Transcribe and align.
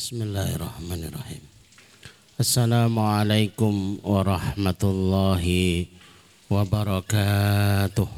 Bismillahirrahmanirrahim. 0.00 1.44
Assalamualaikum 2.40 4.00
warahmatullahi 4.00 5.92
wabarakatuh. 6.48 8.08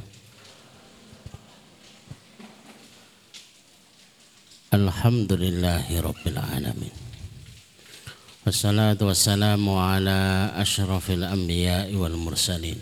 Alhamdulillahi 4.71 5.99
rabbil 5.99 6.39
alamin. 6.39 6.95
Wassalatu 8.47 9.11
wassalamu 9.11 9.75
ala 9.83 10.55
ashrafil 10.55 11.27
anbiya'i 11.27 11.99
wal 11.99 12.15
mursalin 12.15 12.79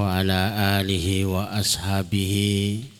wa 0.00 0.16
ala 0.16 0.80
alihi 0.80 1.28
wa 1.28 1.52
ashabihi 1.52 2.99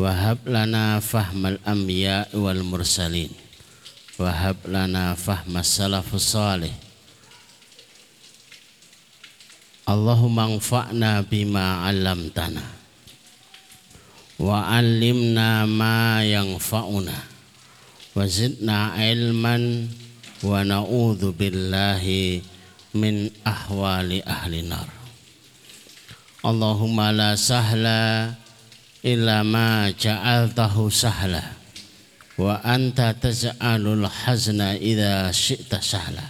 Wahab 0.00 0.48
lana 0.48 0.96
fahmal 1.04 1.60
anbiya 1.60 2.24
wal 2.32 2.64
mursalin. 2.64 3.28
Wahab 4.16 4.56
lana 4.64 5.12
fahmas 5.12 5.68
salafus 5.68 6.24
salih. 6.24 6.72
Allahumma 9.84 10.48
anfa'na 10.56 11.20
bima 11.20 11.84
'allamtana. 11.84 12.64
Wa 14.40 14.72
'allimna 14.72 15.68
ma 15.68 16.24
yanfa'una. 16.24 17.20
Wa 18.16 18.24
zidna 18.24 18.96
ilman. 19.04 19.84
Wa 20.40 20.64
na'udzu 20.64 21.36
billahi 21.36 22.40
min 22.96 23.28
ahwali 23.44 24.24
ahli 24.24 24.64
nar. 24.64 24.88
Allahumma 26.40 27.12
la 27.12 27.36
sahla 27.36 28.32
illa 29.04 29.44
ma 29.44 29.88
ja'altahu 29.92 30.90
sahla. 30.92 31.42
Wa 32.40 32.60
anta 32.64 33.12
taj'alul 33.12 34.08
hazna 34.08 34.76
idza 34.76 35.28
syi'ta 35.28 35.80
sahla. 35.84 36.24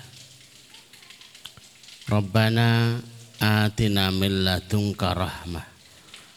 Rabbana 2.10 2.98
atina 3.38 4.10
min 4.10 4.42
ladunka 4.42 5.14
rahmah 5.14 5.64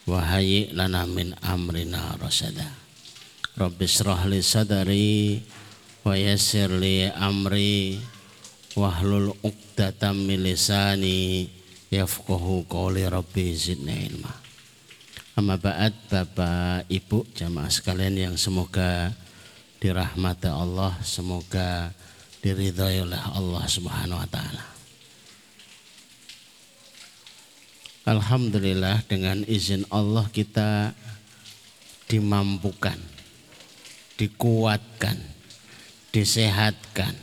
wa 0.08 0.20
hayyi 0.20 0.76
lana 0.76 1.08
min 1.08 1.32
amrina 1.40 2.20
rasada 2.20 2.68
Rabbi 3.56 3.86
israh 3.88 4.28
li 4.28 4.42
sadri 4.44 5.40
wa 6.04 6.18
yassir 6.18 6.68
li 6.68 7.08
amri 7.08 8.02
wahlul 8.76 9.32
'uqdatam 9.40 10.28
min 10.28 10.44
lisani 10.44 11.48
yafqahu 11.94 12.68
qawli 12.68 13.08
rabbi 13.08 13.54
zidni 13.54 14.10
ilma 14.12 14.43
Amma 15.34 15.58
ba'd 15.58 15.98
Bapak 16.14 16.86
Ibu 16.94 17.26
jamaah 17.34 17.66
sekalian 17.66 18.14
yang 18.14 18.36
semoga 18.38 19.10
dirahmati 19.82 20.46
Allah, 20.46 20.94
semoga 21.02 21.90
diridhai 22.46 23.02
oleh 23.02 23.18
Allah 23.18 23.66
Subhanahu 23.66 24.22
wa 24.22 24.30
taala. 24.30 24.62
Alhamdulillah 28.06 29.10
dengan 29.10 29.42
izin 29.50 29.90
Allah 29.90 30.30
kita 30.30 30.94
dimampukan, 32.06 33.02
dikuatkan, 34.22 35.18
disehatkan. 36.14 37.18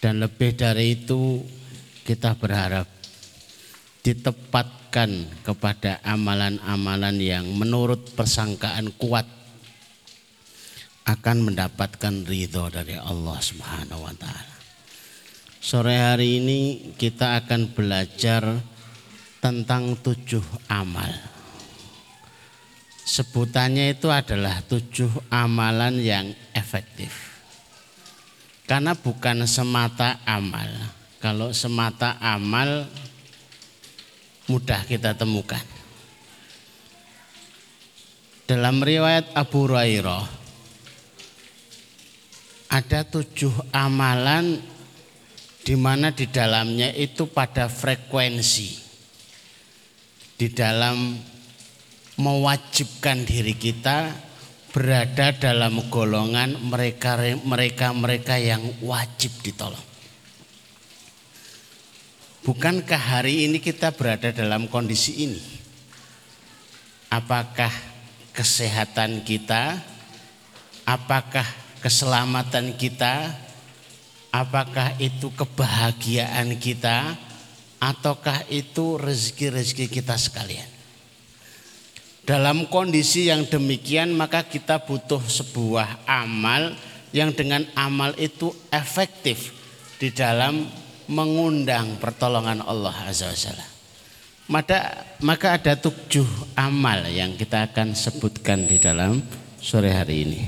Dan 0.00 0.24
lebih 0.24 0.56
dari 0.56 0.96
itu 0.96 1.44
kita 2.08 2.32
berharap 2.32 2.88
ditempatkan 4.04 5.40
kepada 5.40 6.04
amalan-amalan 6.04 7.16
yang 7.16 7.48
menurut 7.56 8.12
persangkaan 8.12 8.92
kuat 9.00 9.24
akan 11.08 11.52
mendapatkan 11.52 12.14
ridho 12.28 12.68
dari 12.68 13.00
Allah 13.00 13.40
Subhanahu 13.40 14.04
wa 14.04 14.14
taala. 14.16 14.54
Sore 15.64 15.96
hari 15.96 16.44
ini 16.44 16.60
kita 17.00 17.40
akan 17.40 17.72
belajar 17.72 18.44
tentang 19.40 19.96
tujuh 19.96 20.44
amal. 20.68 21.08
Sebutannya 23.04 23.92
itu 23.96 24.12
adalah 24.12 24.60
tujuh 24.64 25.08
amalan 25.32 26.00
yang 26.00 26.32
efektif. 26.52 27.40
Karena 28.64 28.96
bukan 28.96 29.44
semata 29.44 30.20
amal. 30.24 30.68
Kalau 31.20 31.52
semata 31.52 32.16
amal 32.20 32.88
mudah 34.48 34.84
kita 34.84 35.16
temukan. 35.16 35.62
Dalam 38.44 38.84
riwayat 38.84 39.32
Abu 39.32 39.64
Hurairah 39.64 40.24
ada 42.68 43.00
tujuh 43.08 43.72
amalan 43.72 44.60
di 45.64 45.74
mana 45.80 46.12
di 46.12 46.28
dalamnya 46.28 46.92
itu 46.92 47.24
pada 47.32 47.72
frekuensi 47.72 48.84
di 50.36 50.52
dalam 50.52 51.16
mewajibkan 52.20 53.24
diri 53.24 53.56
kita 53.56 54.12
berada 54.74 55.32
dalam 55.32 55.86
golongan 55.88 56.58
mereka 56.68 57.16
mereka 57.46 57.94
mereka 57.94 58.34
yang 58.36 58.60
wajib 58.84 59.32
ditolong. 59.40 59.93
Bukankah 62.44 63.00
hari 63.00 63.48
ini 63.48 63.56
kita 63.56 63.96
berada 63.96 64.28
dalam 64.28 64.68
kondisi 64.68 65.24
ini? 65.24 65.40
Apakah 67.08 67.72
kesehatan 68.36 69.24
kita? 69.24 69.80
Apakah 70.84 71.48
keselamatan 71.80 72.76
kita? 72.76 73.32
Apakah 74.28 74.92
itu 75.00 75.32
kebahagiaan 75.32 76.60
kita? 76.60 77.16
Ataukah 77.80 78.44
itu 78.52 79.00
rezeki-rezeki 79.00 79.88
kita 79.88 80.20
sekalian? 80.20 80.68
Dalam 82.28 82.68
kondisi 82.68 83.32
yang 83.32 83.48
demikian 83.48 84.12
maka 84.12 84.44
kita 84.44 84.84
butuh 84.84 85.24
sebuah 85.24 86.04
amal 86.04 86.76
yang 87.08 87.32
dengan 87.32 87.64
amal 87.72 88.12
itu 88.20 88.52
efektif 88.68 89.56
di 89.96 90.12
dalam 90.12 90.83
mengundang 91.08 92.00
pertolongan 92.00 92.64
Allah 92.64 92.94
Azza 93.04 93.28
wa 93.28 93.36
Jalla. 93.36 93.66
Maka, 94.44 94.78
maka 95.24 95.56
ada 95.56 95.72
tujuh 95.72 96.28
amal 96.52 97.08
yang 97.08 97.32
kita 97.32 97.72
akan 97.72 97.96
sebutkan 97.96 98.68
di 98.68 98.76
dalam 98.76 99.24
sore 99.56 99.88
hari 99.88 100.16
ini. 100.28 100.40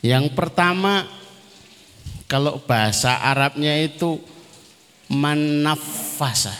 Yang 0.00 0.32
pertama 0.34 1.06
kalau 2.26 2.58
bahasa 2.66 3.20
Arabnya 3.20 3.78
itu 3.78 4.18
manafasa. 5.06 6.54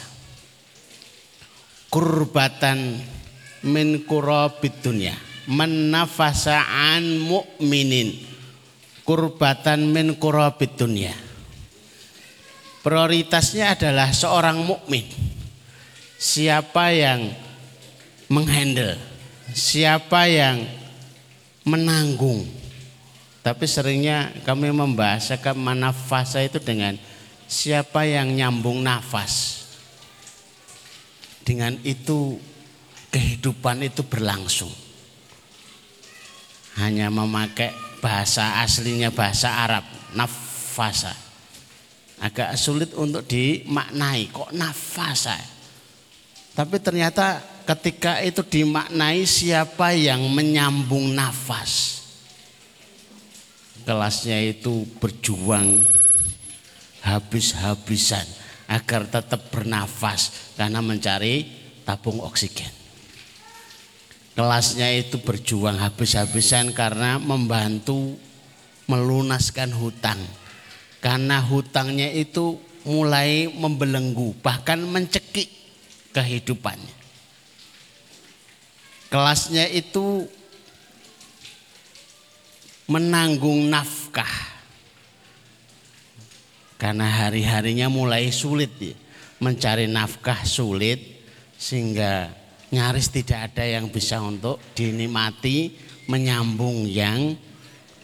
Kurbatan 1.90 3.02
min 3.66 4.06
kurabid 4.06 4.78
dunia 4.78 5.29
menafasaan 5.50 7.18
mukminin 7.18 8.14
kurbatan 9.02 9.90
min 9.90 10.14
kurabid 10.14 10.78
dunia. 10.78 11.10
Prioritasnya 12.86 13.74
adalah 13.74 14.14
seorang 14.14 14.62
mukmin. 14.62 15.04
Siapa 16.20 16.94
yang 16.94 17.34
menghandle, 18.30 18.94
siapa 19.50 20.30
yang 20.30 20.62
menanggung. 21.66 22.46
Tapi 23.42 23.64
seringnya 23.66 24.30
kami 24.46 24.70
membahas 24.70 25.34
manafasa 25.58 26.44
itu 26.44 26.62
dengan 26.62 26.94
siapa 27.50 28.06
yang 28.06 28.30
nyambung 28.30 28.84
nafas. 28.84 29.66
Dengan 31.42 31.74
itu 31.82 32.38
kehidupan 33.10 33.82
itu 33.82 34.06
berlangsung 34.06 34.70
hanya 36.78 37.10
memakai 37.10 37.74
bahasa 37.98 38.62
aslinya 38.62 39.10
bahasa 39.10 39.50
Arab 39.50 39.84
nafasa 40.14 41.16
agak 42.20 42.54
sulit 42.54 42.94
untuk 42.94 43.26
dimaknai 43.26 44.30
kok 44.30 44.54
nafasa 44.54 45.36
tapi 46.54 46.76
ternyata 46.82 47.40
ketika 47.64 48.18
itu 48.18 48.42
dimaknai 48.42 49.22
siapa 49.22 49.94
yang 49.94 50.26
menyambung 50.26 51.14
nafas. 51.14 52.02
Kelasnya 53.86 54.38
itu 54.44 54.86
berjuang 55.02 55.82
habis-habisan 57.02 58.22
agar 58.70 59.08
tetap 59.10 59.50
bernafas 59.50 60.52
karena 60.54 60.78
mencari 60.78 61.42
tabung 61.82 62.22
oksigen. 62.22 62.79
Kelasnya 64.40 64.88
itu 64.96 65.20
berjuang 65.20 65.76
habis-habisan 65.76 66.72
karena 66.72 67.20
membantu 67.20 68.16
melunaskan 68.88 69.68
hutang. 69.76 70.16
Karena 71.04 71.44
hutangnya 71.44 72.08
itu 72.08 72.56
mulai 72.88 73.52
membelenggu 73.52 74.32
bahkan 74.40 74.80
mencekik 74.80 75.44
kehidupannya. 76.16 76.96
Kelasnya 79.12 79.68
itu 79.76 80.24
menanggung 82.88 83.68
nafkah. 83.68 84.56
Karena 86.80 87.28
hari-harinya 87.28 87.92
mulai 87.92 88.32
sulit 88.32 88.72
ya. 88.80 88.96
Mencari 89.36 89.84
nafkah 89.84 90.48
sulit 90.48 91.28
sehingga 91.60 92.40
nyaris 92.70 93.10
tidak 93.10 93.50
ada 93.52 93.66
yang 93.66 93.90
bisa 93.90 94.22
untuk 94.22 94.62
dinikmati 94.74 95.74
menyambung 96.06 96.86
yang 96.86 97.34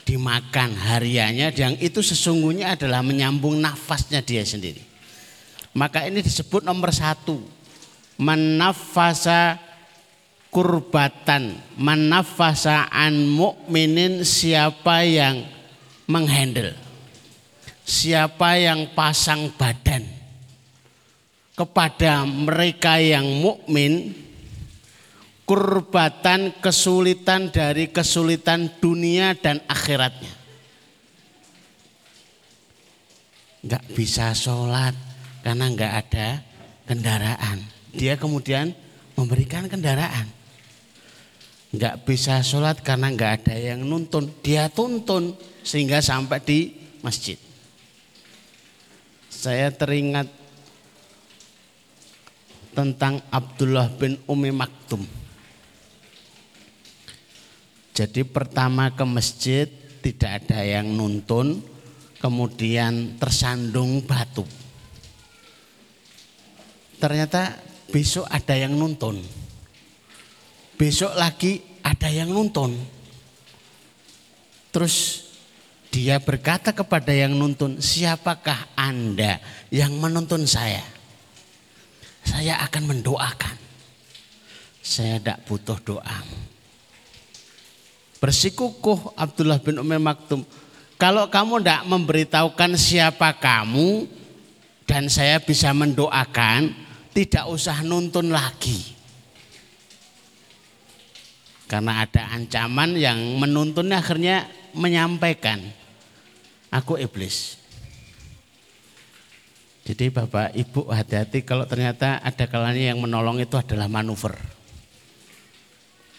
dimakan 0.06 0.70
hariannya 0.78 1.50
yang 1.50 1.74
itu 1.82 1.98
sesungguhnya 1.98 2.78
adalah 2.78 3.02
menyambung 3.02 3.58
nafasnya 3.58 4.22
dia 4.22 4.46
sendiri. 4.46 4.78
Maka 5.76 6.06
ini 6.08 6.22
disebut 6.22 6.62
nomor 6.62 6.94
satu. 6.94 7.42
Menafasa 8.16 9.60
kurbatan. 10.48 11.58
Menafasa 11.76 12.88
an 12.88 13.28
mukminin 13.28 14.24
siapa 14.24 15.04
yang 15.04 15.44
menghandle. 16.08 16.72
Siapa 17.84 18.56
yang 18.56 18.94
pasang 18.96 19.52
badan 19.54 20.06
kepada 21.54 22.24
mereka 22.24 22.96
yang 22.98 23.24
mukmin 23.40 24.25
kurbatan 25.46 26.58
kesulitan 26.58 27.54
dari 27.54 27.88
kesulitan 27.94 28.82
dunia 28.82 29.32
dan 29.38 29.62
akhiratnya. 29.70 30.34
Enggak 33.62 33.84
bisa 33.94 34.34
sholat 34.34 34.94
karena 35.46 35.70
enggak 35.70 35.92
ada 36.06 36.28
kendaraan. 36.86 37.62
Dia 37.94 38.18
kemudian 38.18 38.74
memberikan 39.14 39.70
kendaraan. 39.70 40.26
Enggak 41.70 42.02
bisa 42.02 42.42
sholat 42.42 42.82
karena 42.82 43.10
enggak 43.10 43.42
ada 43.42 43.54
yang 43.54 43.86
nuntun. 43.86 44.30
Dia 44.42 44.66
tuntun 44.66 45.34
sehingga 45.62 46.02
sampai 46.02 46.42
di 46.42 46.58
masjid. 47.02 47.38
Saya 49.30 49.70
teringat 49.70 50.26
tentang 52.74 53.22
Abdullah 53.30 53.90
bin 53.94 54.18
Umi 54.26 54.50
Maktum. 54.50 55.25
Jadi 57.96 58.28
pertama 58.28 58.92
ke 58.92 59.08
masjid 59.08 59.64
tidak 60.04 60.44
ada 60.44 60.60
yang 60.60 60.92
nuntun, 60.92 61.64
kemudian 62.20 63.16
tersandung 63.16 64.04
batu. 64.04 64.44
Ternyata 67.00 67.56
besok 67.88 68.28
ada 68.28 68.52
yang 68.52 68.76
nuntun. 68.76 69.16
Besok 70.76 71.16
lagi 71.16 71.64
ada 71.80 72.12
yang 72.12 72.28
nuntun. 72.28 72.76
Terus 74.76 75.24
dia 75.88 76.20
berkata 76.20 76.76
kepada 76.76 77.16
yang 77.16 77.32
nuntun, 77.32 77.80
siapakah 77.80 78.76
Anda 78.76 79.40
yang 79.72 79.96
menuntun 79.96 80.44
saya? 80.44 80.84
Saya 82.28 82.60
akan 82.60 82.92
mendoakan. 82.92 83.56
Saya 84.84 85.16
tidak 85.16 85.48
butuh 85.48 85.80
doa 85.80 86.20
Bersikukuh 88.26 89.14
Abdullah 89.14 89.62
bin 89.62 89.78
Umar 89.78 90.02
Maktum. 90.02 90.42
Kalau 90.98 91.30
kamu 91.30 91.62
tidak 91.62 91.86
memberitahukan 91.86 92.74
siapa 92.74 93.30
kamu 93.38 94.10
dan 94.82 95.06
saya 95.06 95.38
bisa 95.38 95.70
mendoakan, 95.70 96.74
tidak 97.14 97.46
usah 97.46 97.86
nuntun 97.86 98.34
lagi. 98.34 98.98
Karena 101.70 102.02
ada 102.02 102.34
ancaman 102.34 102.98
yang 102.98 103.14
menuntunnya 103.38 104.02
akhirnya 104.02 104.50
menyampaikan, 104.74 105.62
aku 106.74 106.98
iblis. 106.98 107.62
Jadi 109.86 110.10
Bapak 110.10 110.50
Ibu 110.50 110.90
hati-hati 110.90 111.46
kalau 111.46 111.62
ternyata 111.62 112.18
ada 112.26 112.50
kalanya 112.50 112.90
yang 112.90 112.98
menolong 112.98 113.38
itu 113.38 113.54
adalah 113.54 113.86
manuver. 113.86 114.34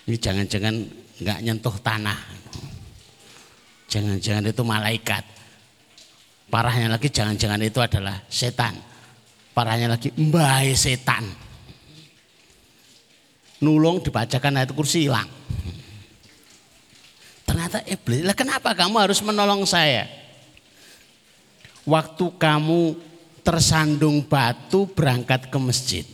Ini 0.08 0.16
jangan-jangan 0.16 1.07
nggak 1.22 1.40
nyentuh 1.42 1.76
tanah. 1.82 2.20
Jangan-jangan 3.88 4.46
itu 4.52 4.64
malaikat. 4.68 5.24
Parahnya 6.48 6.88
lagi 6.92 7.12
jangan-jangan 7.12 7.60
itu 7.64 7.80
adalah 7.84 8.24
setan. 8.32 8.76
Parahnya 9.52 9.92
lagi 9.92 10.14
mbah 10.16 10.64
setan. 10.78 11.26
Nulung 13.64 14.06
dibacakan 14.06 14.62
ayat 14.62 14.72
kursi 14.76 15.10
hilang. 15.10 15.26
Ternyata 17.48 17.82
iblis, 17.90 18.22
lah 18.22 18.38
kenapa 18.38 18.76
kamu 18.78 19.08
harus 19.08 19.18
menolong 19.24 19.66
saya? 19.66 20.06
Waktu 21.88 22.38
kamu 22.38 23.00
tersandung 23.42 24.20
batu 24.28 24.86
berangkat 24.92 25.48
ke 25.48 25.58
masjid. 25.58 26.06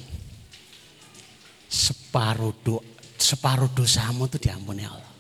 Separuh 1.67 2.53
doa 2.61 2.92
separuh 3.23 3.71
dosamu 3.71 4.27
itu 4.27 4.35
diampuni 4.35 4.83
Allah. 4.83 5.11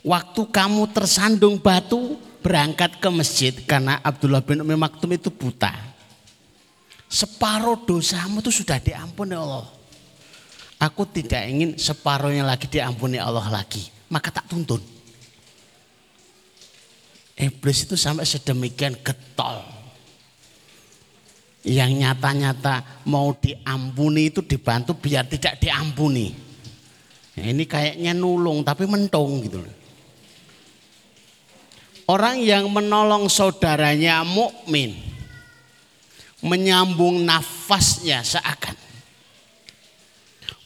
Waktu 0.00 0.42
kamu 0.48 0.88
tersandung 0.96 1.60
batu 1.60 2.16
berangkat 2.40 2.96
ke 2.96 3.08
masjid 3.12 3.52
karena 3.52 4.00
Abdullah 4.00 4.40
bin 4.40 4.64
Umi 4.64 4.78
Maktum 4.78 5.12
itu 5.12 5.28
buta. 5.28 5.74
Separuh 7.10 7.84
dosamu 7.84 8.40
itu 8.40 8.64
sudah 8.64 8.80
diampuni 8.80 9.36
Allah. 9.36 9.68
Aku 10.80 11.04
tidak 11.04 11.42
ingin 11.50 11.76
separuhnya 11.76 12.46
lagi 12.46 12.70
diampuni 12.70 13.20
Allah 13.20 13.50
lagi. 13.50 13.82
Maka 14.08 14.30
tak 14.30 14.46
tuntun. 14.46 14.80
Iblis 17.36 17.84
itu 17.84 17.98
sampai 17.98 18.24
sedemikian 18.24 18.96
getol 19.04 19.75
yang 21.66 21.90
nyata-nyata 21.98 23.02
mau 23.10 23.34
diampuni 23.34 24.30
itu 24.30 24.46
dibantu 24.46 24.94
biar 24.94 25.26
tidak 25.26 25.58
diampuni. 25.58 26.30
Nah, 27.36 27.46
ini 27.50 27.66
kayaknya 27.66 28.14
nulung 28.14 28.64
tapi 28.64 28.88
mentung 28.88 29.44
gitu 29.44 29.60
Orang 32.06 32.38
yang 32.38 32.70
menolong 32.70 33.26
saudaranya 33.26 34.22
mukmin 34.22 34.94
menyambung 36.38 37.26
nafasnya 37.26 38.22
seakan. 38.22 38.78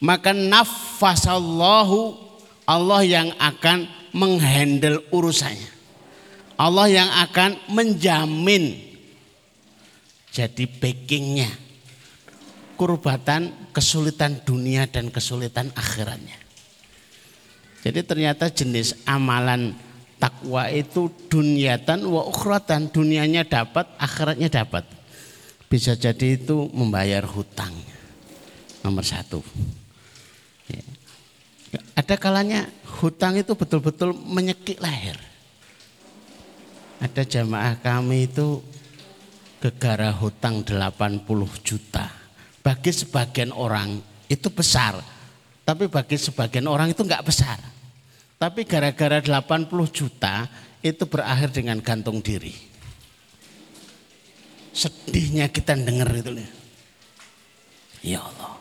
Maka 0.05 0.37
nafasallahu 0.37 2.13
Allah 2.69 3.01
yang 3.01 3.33
akan 3.41 3.89
menghandle 4.13 5.01
urusannya. 5.09 5.73
Allah 6.61 6.87
yang 6.93 7.09
akan 7.09 7.57
menjamin 7.73 8.90
jadi 10.31 10.63
backingnya 10.63 11.51
kurbatan 12.79 13.69
kesulitan 13.75 14.41
dunia 14.41 14.89
dan 14.89 15.13
kesulitan 15.13 15.69
akhiratnya. 15.77 16.33
Jadi 17.85 17.99
ternyata 18.01 18.49
jenis 18.49 18.97
amalan 19.05 19.77
takwa 20.17 20.65
itu 20.69 21.13
dunyatan 21.29 22.05
wa 22.09 22.25
ukhratan 22.25 22.89
dunianya 22.89 23.45
dapat 23.45 23.85
akhiratnya 24.01 24.49
dapat. 24.49 24.87
Bisa 25.69 25.93
jadi 25.93 26.41
itu 26.41 26.73
membayar 26.73 27.21
hutang. 27.21 27.73
Nomor 28.81 29.05
satu. 29.05 29.45
Ya. 30.65 30.81
Ada 31.93 32.17
kalanya 32.17 32.65
hutang 32.97 33.37
itu 33.37 33.53
betul-betul 33.53 34.13
menyekik 34.13 34.81
leher. 34.81 35.21
Ada 36.97 37.25
jamaah 37.25 37.77
kami 37.81 38.29
itu 38.29 38.61
gegara 39.61 40.09
hutang 40.09 40.65
80 40.65 41.21
juta. 41.61 42.09
Bagi 42.65 42.89
sebagian 42.89 43.53
orang 43.53 44.01
itu 44.25 44.49
besar. 44.49 44.97
Tapi 45.61 45.85
bagi 45.85 46.17
sebagian 46.17 46.65
orang 46.65 46.91
itu 46.91 47.05
enggak 47.05 47.21
besar. 47.21 47.61
Tapi 48.41 48.65
gara-gara 48.65 49.21
80 49.21 49.69
juta 49.93 50.49
itu 50.81 51.05
berakhir 51.05 51.53
dengan 51.53 51.77
gantung 51.77 52.25
diri. 52.25 52.57
Sedihnya 54.73 55.45
kita 55.53 55.77
dengar 55.77 56.09
itu. 56.09 56.33
Ya 58.01 58.25
Allah. 58.25 58.57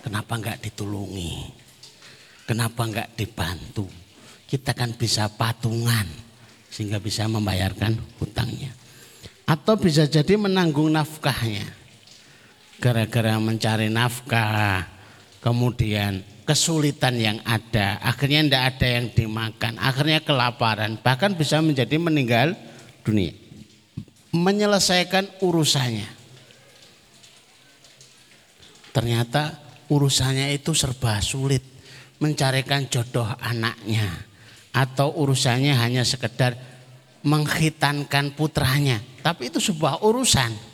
kenapa 0.00 0.40
enggak 0.40 0.64
ditulungi? 0.64 1.52
Kenapa 2.48 2.88
enggak 2.88 3.12
dibantu? 3.12 3.84
Kita 4.48 4.72
kan 4.72 4.96
bisa 4.96 5.28
patungan 5.28 6.08
sehingga 6.72 6.96
bisa 6.96 7.28
membayarkan 7.28 8.00
hutangnya. 8.16 8.79
Atau 9.50 9.74
bisa 9.74 10.06
jadi 10.06 10.38
menanggung 10.38 10.94
nafkahnya. 10.94 11.66
Gara-gara 12.78 13.34
mencari 13.42 13.90
nafkah, 13.90 14.86
kemudian 15.42 16.22
kesulitan 16.46 17.18
yang 17.18 17.38
ada, 17.42 17.98
akhirnya 17.98 18.46
tidak 18.46 18.64
ada 18.74 18.86
yang 18.86 19.06
dimakan, 19.10 19.74
akhirnya 19.82 20.22
kelaparan, 20.22 21.02
bahkan 21.02 21.34
bisa 21.34 21.58
menjadi 21.58 21.98
meninggal 21.98 22.54
dunia. 23.02 23.34
Menyelesaikan 24.30 25.42
urusannya. 25.42 26.06
Ternyata 28.94 29.58
urusannya 29.90 30.54
itu 30.54 30.70
serba 30.74 31.18
sulit, 31.18 31.62
mencarikan 32.22 32.86
jodoh 32.86 33.26
anaknya 33.42 34.06
atau 34.70 35.10
urusannya 35.18 35.74
hanya 35.74 36.06
sekedar 36.06 36.54
menghitankan 37.26 38.32
putranya, 38.32 39.02
tapi 39.20 39.52
itu 39.52 39.60
sebuah 39.60 40.00
urusan 40.02 40.70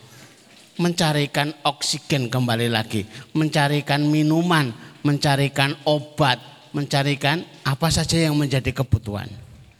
mencarikan 0.76 1.52
oksigen 1.64 2.28
kembali 2.28 2.68
lagi, 2.68 3.08
mencarikan 3.32 4.04
minuman, 4.04 4.72
mencarikan 5.02 5.72
obat, 5.88 6.36
mencarikan 6.76 7.40
apa 7.64 7.88
saja 7.88 8.20
yang 8.20 8.36
menjadi 8.36 8.72
kebutuhan. 8.76 9.28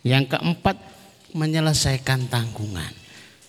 Yang 0.07 0.39
keempat, 0.39 0.77
menyelesaikan 1.37 2.33
tanggungan. 2.33 2.93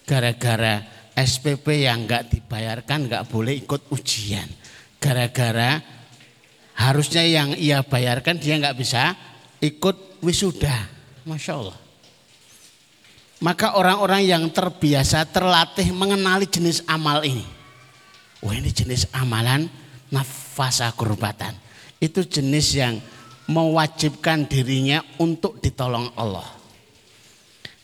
Gara-gara 0.03 0.83
SPP 1.15 1.87
yang 1.87 2.05
enggak 2.05 2.27
dibayarkan 2.29 3.07
enggak 3.07 3.23
boleh 3.31 3.55
ikut 3.55 3.87
ujian. 3.95 4.47
Gara-gara 4.99 5.79
harusnya 6.77 7.23
yang 7.23 7.55
ia 7.55 7.81
bayarkan 7.81 8.37
dia 8.37 8.59
enggak 8.59 8.75
bisa 8.75 9.15
ikut 9.63 10.19
wisuda. 10.19 10.75
Masya 11.23 11.53
Allah. 11.55 11.86
Maka 13.37 13.77
orang-orang 13.77 14.25
yang 14.25 14.43
terbiasa 14.49 15.21
terlatih 15.29 15.93
mengenali 15.93 16.49
jenis 16.49 16.81
amal 16.89 17.21
ini. 17.21 17.45
Wah 18.41 18.53
ini 18.53 18.73
jenis 18.73 19.05
amalan 19.13 19.69
nafasa 20.09 20.89
kurbatan. 20.97 21.53
Itu 22.01 22.25
jenis 22.25 22.67
yang 22.73 22.97
mewajibkan 23.45 24.49
dirinya 24.49 25.05
untuk 25.21 25.61
ditolong 25.61 26.09
Allah. 26.17 26.45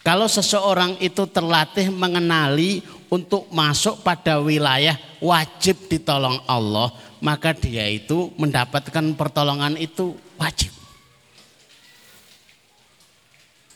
Kalau 0.03 0.27
seseorang 0.27 0.99
itu 0.99 1.23
terlatih 1.31 1.87
mengenali 1.87 2.83
untuk 3.07 3.47
masuk 3.53 4.03
pada 4.03 4.41
wilayah 4.43 4.99
wajib 5.23 5.87
ditolong 5.87 6.43
Allah, 6.43 6.91
maka 7.23 7.55
dia 7.55 7.87
itu 7.87 8.35
mendapatkan 8.35 9.15
pertolongan 9.15 9.79
itu 9.79 10.11
wajib. 10.35 10.75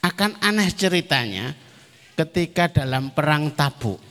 Akan 0.04 0.36
aneh 0.44 0.68
ceritanya, 0.68 1.56
ketika 2.18 2.66
dalam 2.66 3.14
perang 3.14 3.54
Tabuk 3.54 4.02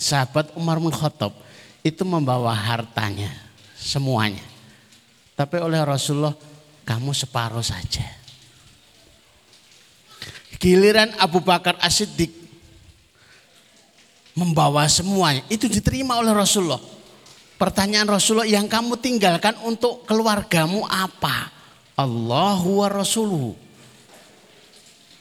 sahabat 0.00 0.56
Umar 0.56 0.80
bin 0.80 0.88
itu 1.84 2.02
membawa 2.08 2.56
hartanya 2.56 3.28
semuanya. 3.76 4.40
Tapi 5.36 5.60
oleh 5.60 5.84
Rasulullah 5.84 6.32
kamu 6.88 7.12
separuh 7.12 7.60
saja. 7.60 8.06
Giliran 10.56 11.12
Abu 11.18 11.42
Bakar 11.42 11.74
As-Siddiq 11.82 12.30
membawa 14.32 14.86
semuanya 14.86 15.42
itu 15.52 15.66
diterima 15.66 16.16
oleh 16.22 16.32
Rasulullah. 16.32 16.80
Pertanyaan 17.58 18.08
Rasulullah 18.08 18.48
yang 18.48 18.70
kamu 18.70 18.98
tinggalkan 18.98 19.58
untuk 19.66 20.06
keluargamu 20.06 20.86
apa? 20.86 21.50
Allahu 21.98 22.82
wa 22.82 22.88
Rasuluhu. 22.90 23.61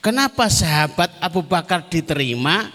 Kenapa 0.01 0.49
sahabat 0.49 1.13
Abu 1.21 1.45
Bakar 1.45 1.85
diterima? 1.85 2.73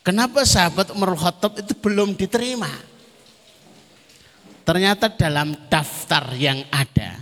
Kenapa 0.00 0.48
sahabat 0.48 0.88
Umar 0.96 1.12
Khattab 1.12 1.60
itu 1.60 1.76
belum 1.76 2.16
diterima? 2.16 2.72
Ternyata 4.64 5.12
dalam 5.12 5.52
daftar 5.68 6.32
yang 6.32 6.64
ada, 6.72 7.20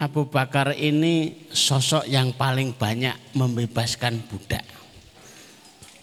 Abu 0.00 0.24
Bakar 0.32 0.72
ini 0.72 1.44
sosok 1.52 2.08
yang 2.08 2.32
paling 2.32 2.72
banyak 2.72 3.36
membebaskan 3.36 4.24
budak. 4.32 4.64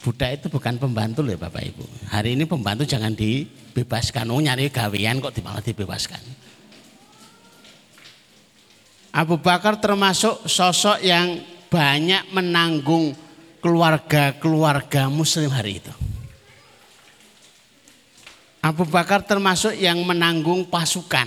Budak 0.05 0.29
itu 0.37 0.45
bukan 0.53 0.77
pembantu 0.77 1.25
loh 1.25 1.33
Bapak 1.33 1.65
Ibu. 1.65 2.13
Hari 2.13 2.37
ini 2.37 2.45
pembantu 2.45 2.85
jangan 2.85 3.17
dibebaskan. 3.17 4.29
Oh 4.29 4.37
nyari 4.37 4.69
gawean 4.69 5.17
kok 5.17 5.33
malah 5.41 5.65
dibebaskan. 5.65 6.21
Abu 9.13 9.37
Bakar 9.37 9.77
termasuk 9.77 10.45
sosok 10.49 11.01
yang 11.05 11.52
banyak 11.73 12.29
menanggung 12.29 13.17
keluarga-keluarga 13.57 15.09
muslim 15.09 15.49
hari 15.49 15.81
itu. 15.81 15.89
Abu 18.61 18.85
Bakar 18.85 19.25
termasuk 19.25 19.73
yang 19.73 19.97
menanggung 20.05 20.69
pasukan. 20.69 21.25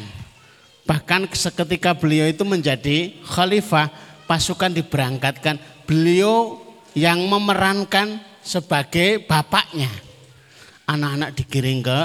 Bahkan 0.87 1.27
seketika 1.35 1.99
beliau 1.99 2.31
itu 2.31 2.47
menjadi 2.47 3.19
khalifah, 3.27 3.91
pasukan 4.31 4.71
diberangkatkan. 4.71 5.59
Beliau 5.83 6.63
yang 6.95 7.27
memerankan 7.27 8.23
sebagai 8.39 9.27
bapaknya. 9.27 9.91
Anak-anak 10.87 11.35
dikiring 11.35 11.83
ke 11.83 11.99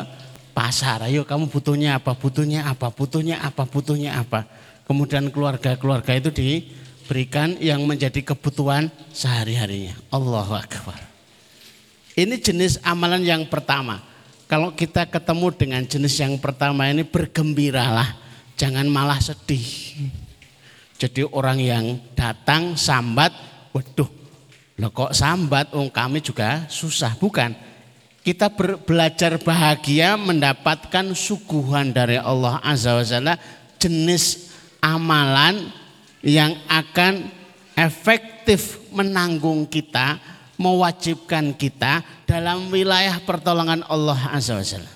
pasar. 0.57 1.05
Ayo 1.05 1.29
kamu 1.29 1.45
butuhnya 1.45 2.01
apa? 2.01 2.17
Butuhnya 2.17 2.65
apa? 2.65 2.89
Butuhnya 2.89 3.38
apa? 3.45 3.63
Butuhnya 3.69 4.17
apa? 4.17 4.50
Kemudian 4.89 5.29
keluarga-keluarga 5.29 6.17
itu 6.17 6.33
di 6.33 6.81
berikan 7.12 7.60
yang 7.60 7.84
menjadi 7.84 8.24
kebutuhan 8.24 8.88
sehari-harinya. 9.12 9.91
Allahu 10.15 10.56
Akbar. 10.56 10.96
Ini 12.15 12.39
jenis 12.39 12.80
amalan 12.88 13.27
yang 13.27 13.44
pertama. 13.51 14.00
Kalau 14.48 14.72
kita 14.72 15.03
ketemu 15.12 15.51
dengan 15.51 15.84
jenis 15.84 16.15
yang 16.24 16.39
pertama 16.39 16.88
ini 16.88 17.03
bergembiralah, 17.03 18.15
jangan 18.56 18.88
malah 18.88 19.20
sedih. 19.20 20.08
Jadi 20.96 21.27
orang 21.27 21.60
yang 21.60 22.00
datang 22.15 22.80
sambat, 22.80 23.36
waduh, 23.75 24.08
lo 24.80 24.88
kok 24.96 25.12
sambat? 25.12 25.75
Oh 25.75 25.84
kami 25.91 26.24
juga 26.24 26.63
susah, 26.72 27.20
bukan? 27.20 27.51
Kita 28.24 28.48
belajar 28.88 29.36
bahagia 29.36 30.15
mendapatkan 30.15 31.12
suguhan 31.12 31.91
dari 31.91 32.15
Allah 32.15 32.63
Azza 32.63 32.96
wa 32.96 33.03
Jalla 33.03 33.36
jenis 33.75 34.48
amalan 34.80 35.81
yang 36.22 36.54
akan 36.70 37.30
efektif 37.74 38.82
menanggung 38.94 39.66
kita, 39.66 40.22
mewajibkan 40.62 41.58
kita 41.58 42.06
dalam 42.30 42.70
wilayah 42.70 43.18
pertolongan 43.25 43.82
Allah 43.90 44.20
Azza 44.30 44.54
wa 44.54 44.66
Jalla. 44.66 44.94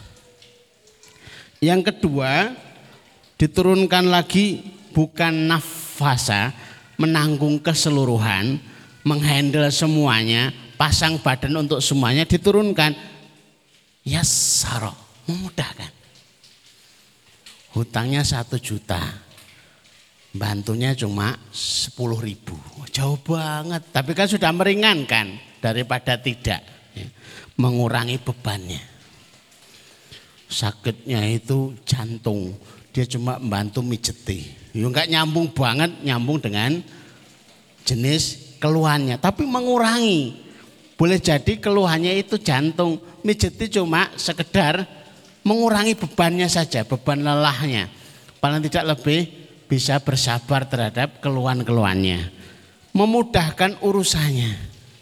Yang 1.63 1.81
kedua, 1.89 2.53
diturunkan 3.41 4.05
lagi 4.13 4.61
bukan 4.93 5.49
nafasa, 5.49 6.53
menanggung 7.01 7.57
keseluruhan, 7.57 8.61
menghandle 9.01 9.73
semuanya, 9.73 10.53
pasang 10.77 11.17
badan 11.17 11.65
untuk 11.65 11.81
semuanya 11.81 12.23
diturunkan. 12.29 12.93
Yasaro, 14.05 14.93
memudahkan. 15.25 15.89
Hutangnya 17.73 18.21
satu 18.21 18.61
juta, 18.61 19.01
bantunya 20.35 20.91
cuma 20.93 21.39
10 21.49 21.95
ribu. 22.19 22.55
Jauh 22.91 23.19
banget, 23.19 23.83
tapi 23.91 24.11
kan 24.15 24.27
sudah 24.27 24.51
meringankan 24.51 25.35
daripada 25.59 26.15
tidak. 26.19 26.63
Ya. 26.95 27.07
Mengurangi 27.59 28.19
bebannya. 28.19 28.79
Sakitnya 30.45 31.25
itu 31.27 31.75
jantung, 31.83 32.55
dia 32.95 33.03
cuma 33.03 33.41
membantu 33.41 33.83
mijeti. 33.83 34.47
Ya 34.71 34.87
enggak 34.87 35.09
nyambung 35.11 35.51
banget, 35.51 35.91
nyambung 36.03 36.39
dengan 36.39 36.79
jenis 37.83 38.55
keluhannya, 38.59 39.19
tapi 39.19 39.43
mengurangi. 39.43 40.45
Boleh 40.95 41.19
jadi 41.19 41.59
keluhannya 41.59 42.15
itu 42.15 42.39
jantung, 42.39 42.99
mijeti 43.19 43.67
cuma 43.67 44.07
sekedar 44.15 44.87
mengurangi 45.43 45.99
bebannya 45.99 46.47
saja, 46.47 46.87
beban 46.87 47.19
lelahnya. 47.19 47.91
Paling 48.39 48.63
tidak 48.63 48.95
lebih 48.95 49.44
bisa 49.65 49.97
bersabar 50.01 50.65
terhadap 50.65 51.21
keluhan-keluhannya. 51.21 52.29
Memudahkan 52.95 53.81
urusannya. 53.83 54.55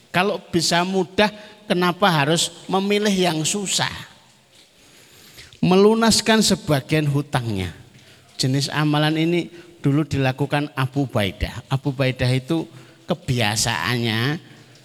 Kalau 0.09 0.41
bisa 0.49 0.81
mudah, 0.85 1.29
kenapa 1.69 2.09
harus 2.09 2.49
memilih 2.65 3.13
yang 3.13 3.39
susah? 3.45 3.91
Melunaskan 5.63 6.43
sebagian 6.43 7.07
hutangnya. 7.07 7.71
Jenis 8.35 8.67
amalan 8.67 9.15
ini 9.15 9.47
dulu 9.79 10.03
dilakukan 10.03 10.71
Abu 10.75 11.05
Baidah. 11.05 11.63
Abu 11.71 11.93
Baidah 11.95 12.27
itu 12.31 12.67
kebiasaannya, 13.07 14.21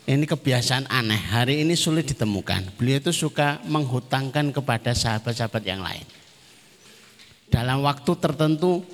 ini 0.09 0.25
kebiasaan 0.25 0.89
aneh. 0.89 1.19
Hari 1.19 1.61
ini 1.63 1.77
sulit 1.77 2.09
ditemukan. 2.09 2.77
Beliau 2.81 2.97
itu 3.03 3.13
suka 3.13 3.61
menghutangkan 3.69 4.49
kepada 4.55 4.97
sahabat-sahabat 4.97 5.63
yang 5.69 5.85
lain. 5.85 6.07
dalam 7.49 7.81
waktu 7.81 8.13
tertentu 8.21 8.85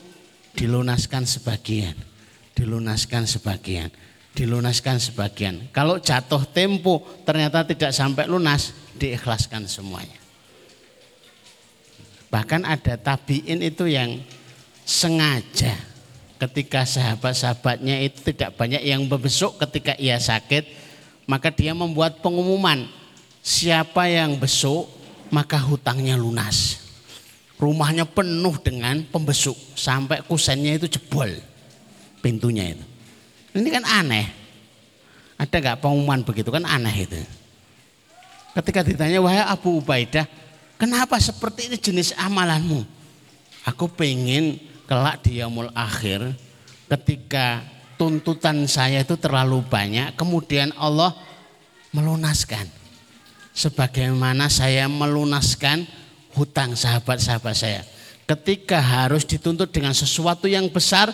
dilunaskan 0.54 1.26
sebagian, 1.26 1.94
dilunaskan 2.54 3.26
sebagian, 3.26 3.90
dilunaskan 4.34 4.96
sebagian. 4.98 5.70
Kalau 5.70 5.98
jatuh 5.98 6.42
tempo 6.50 7.02
ternyata 7.26 7.66
tidak 7.66 7.94
sampai 7.94 8.26
lunas, 8.26 8.74
diikhlaskan 8.98 9.66
semuanya. 9.66 10.18
Bahkan 12.30 12.66
ada 12.66 12.98
tabiin 12.98 13.62
itu 13.62 13.86
yang 13.86 14.18
sengaja 14.82 15.78
ketika 16.42 16.82
sahabat-sahabatnya 16.82 18.02
itu 18.02 18.34
tidak 18.34 18.58
banyak 18.58 18.82
yang 18.82 19.06
membesuk 19.06 19.54
ketika 19.62 19.94
ia 20.02 20.18
sakit, 20.18 20.66
maka 21.30 21.54
dia 21.54 21.70
membuat 21.72 22.18
pengumuman 22.18 22.90
siapa 23.38 24.10
yang 24.10 24.34
besuk 24.36 24.90
maka 25.32 25.56
hutangnya 25.58 26.18
lunas. 26.18 26.83
Rumahnya 27.54 28.02
penuh 28.04 28.58
dengan 28.58 29.06
pembesuk 29.06 29.54
sampai 29.78 30.26
kusennya 30.26 30.74
itu 30.74 30.90
jebol 30.90 31.30
pintunya 32.18 32.74
itu. 32.74 32.84
Ini 33.54 33.68
kan 33.70 33.84
aneh. 33.86 34.26
Ada 35.38 35.56
nggak 35.60 35.78
pengumuman 35.84 36.26
begitu 36.26 36.50
kan 36.50 36.66
aneh 36.66 37.06
itu. 37.06 37.20
Ketika 38.54 38.86
ditanya 38.86 39.18
wahai 39.18 39.42
Abu 39.46 39.82
Ubaidah, 39.82 40.26
kenapa 40.78 41.18
seperti 41.18 41.70
ini 41.70 41.76
jenis 41.78 42.14
amalanmu? 42.14 42.86
Aku 43.66 43.90
pengen 43.90 44.58
kelak 44.86 45.26
di 45.26 45.42
yaumul 45.42 45.70
akhir 45.74 46.36
ketika 46.90 47.64
tuntutan 47.96 48.66
saya 48.70 49.02
itu 49.02 49.18
terlalu 49.18 49.64
banyak, 49.66 50.14
kemudian 50.14 50.70
Allah 50.78 51.14
melunaskan. 51.94 52.66
Sebagaimana 53.54 54.50
saya 54.50 54.90
melunaskan 54.90 55.86
hutang 56.34 56.74
sahabat-sahabat 56.74 57.54
saya. 57.54 57.82
Ketika 58.24 58.80
harus 58.80 59.22
dituntut 59.24 59.70
dengan 59.70 59.92
sesuatu 59.92 60.48
yang 60.48 60.68
besar, 60.68 61.12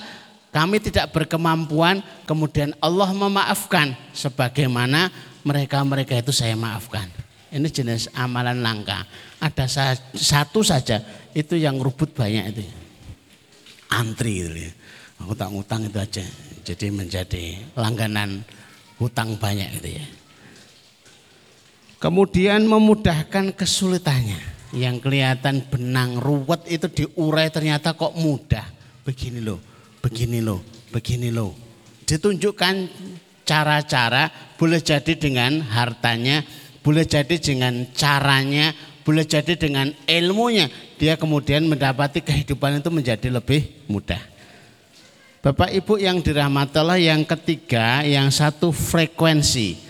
kami 0.51 0.83
tidak 0.83 1.15
berkemampuan, 1.15 2.03
kemudian 2.27 2.75
Allah 2.83 3.11
memaafkan 3.15 3.95
sebagaimana 4.15 5.11
mereka-mereka 5.47 6.19
itu 6.19 6.35
saya 6.35 6.59
maafkan. 6.59 7.07
Ini 7.51 7.67
jenis 7.67 8.11
amalan 8.15 8.63
langka. 8.63 9.03
Ada 9.43 9.95
satu 10.15 10.63
saja 10.63 11.03
itu 11.35 11.59
yang 11.59 11.83
rubut 11.83 12.15
banyak 12.15 12.45
itu. 12.55 12.63
Antri 13.91 14.47
itu. 14.47 14.71
Hutang-hutang 15.19 15.91
itu 15.91 15.99
aja. 15.99 16.25
Jadi 16.63 16.87
menjadi 16.95 17.59
langganan 17.75 18.47
hutang 19.03 19.35
banyak 19.35 19.83
itu 19.83 19.99
ya. 19.99 20.07
Kemudian 21.99 22.65
memudahkan 22.65 23.53
kesulitannya 23.53 24.50
yang 24.71 25.03
kelihatan 25.03 25.67
benang 25.67 26.19
ruwet 26.23 26.63
itu 26.71 26.87
diurai 26.87 27.51
ternyata 27.51 27.95
kok 27.95 28.15
mudah. 28.15 28.67
Begini 29.03 29.43
loh, 29.43 29.59
begini 29.99 30.39
loh, 30.39 30.63
begini 30.95 31.29
loh. 31.35 31.55
Ditunjukkan 32.07 32.75
cara-cara 33.43 34.31
boleh 34.55 34.79
jadi 34.83 35.15
dengan 35.19 35.63
hartanya, 35.63 36.47
boleh 36.83 37.07
jadi 37.07 37.39
dengan 37.39 37.91
caranya, 37.95 38.71
boleh 39.03 39.27
jadi 39.27 39.59
dengan 39.59 39.91
ilmunya. 40.07 40.71
Dia 40.99 41.19
kemudian 41.19 41.67
mendapati 41.67 42.23
kehidupan 42.23 42.79
itu 42.79 42.91
menjadi 42.95 43.29
lebih 43.31 43.67
mudah. 43.91 44.23
Bapak 45.41 45.73
Ibu 45.73 45.97
yang 45.97 46.21
dirahmati 46.21 46.77
Allah 46.77 47.01
yang 47.01 47.25
ketiga, 47.25 48.05
yang 48.05 48.29
satu 48.29 48.77
frekuensi. 48.77 49.89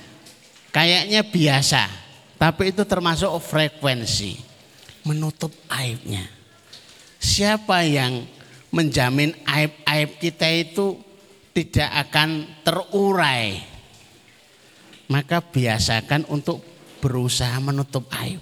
Kayaknya 0.71 1.27
biasa, 1.27 1.91
tapi 2.39 2.71
itu 2.71 2.87
termasuk 2.87 3.35
frekuensi 3.43 4.50
menutup 5.05 5.53
aibnya. 5.71 6.25
Siapa 7.21 7.85
yang 7.85 8.25
menjamin 8.73 9.37
aib-aib 9.45 10.17
kita 10.21 10.49
itu 10.49 10.97
tidak 11.53 12.09
akan 12.09 12.49
terurai? 12.65 13.61
Maka 15.11 15.43
biasakan 15.43 16.31
untuk 16.31 16.63
berusaha 17.03 17.59
menutup 17.61 18.09
aib. 18.25 18.41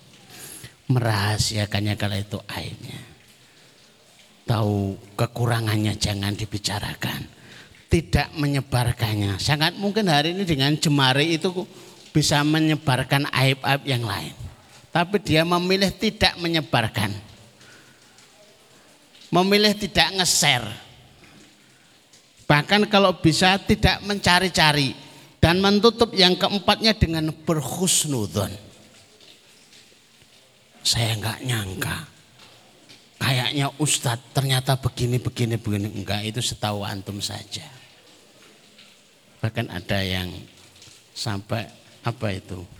Merahasiakannya 0.88 1.94
kalau 2.00 2.16
itu 2.16 2.38
aibnya. 2.48 3.00
Tahu 4.48 4.96
kekurangannya 5.16 5.96
jangan 6.00 6.32
dibicarakan. 6.32 7.28
Tidak 7.88 8.36
menyebarkannya. 8.36 9.40
Sangat 9.40 9.76
mungkin 9.80 10.12
hari 10.12 10.36
ini 10.36 10.44
dengan 10.44 10.76
jemari 10.76 11.40
itu 11.40 11.64
bisa 12.12 12.44
menyebarkan 12.44 13.28
aib-aib 13.32 13.82
yang 13.84 14.04
lain 14.04 14.47
tapi 14.88 15.20
dia 15.20 15.44
memilih 15.44 15.92
tidak 15.92 16.34
menyebarkan. 16.40 17.12
Memilih 19.28 19.76
tidak 19.76 20.08
ngeser. 20.16 20.64
Bahkan 22.48 22.88
kalau 22.88 23.12
bisa 23.20 23.60
tidak 23.60 24.00
mencari-cari 24.08 24.96
dan 25.36 25.60
menutup 25.60 26.16
yang 26.16 26.32
keempatnya 26.32 26.96
dengan 26.96 27.28
berhusnudon. 27.44 28.48
Saya 30.80 31.12
nggak 31.20 31.44
nyangka. 31.44 31.98
Kayaknya 33.18 33.68
Ustadz 33.76 34.32
ternyata 34.32 34.80
begini, 34.80 35.20
begini, 35.20 35.60
begini. 35.60 35.92
Enggak, 35.92 36.24
itu 36.24 36.40
setahu 36.40 36.80
antum 36.80 37.20
saja. 37.20 37.66
Bahkan 39.44 39.68
ada 39.68 40.00
yang 40.00 40.32
sampai 41.12 41.68
apa 42.00 42.26
itu 42.32 42.77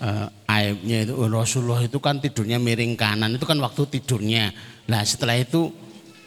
uh, 0.00 0.26
aibnya 0.48 1.08
itu 1.08 1.12
oh, 1.16 1.28
Rasulullah 1.28 1.80
itu 1.84 1.96
kan 2.00 2.20
tidurnya 2.20 2.60
miring 2.60 2.96
kanan 2.98 3.36
itu 3.36 3.44
kan 3.48 3.56
waktu 3.60 3.98
tidurnya. 3.98 4.52
Nah 4.88 5.02
setelah 5.04 5.36
itu 5.38 5.72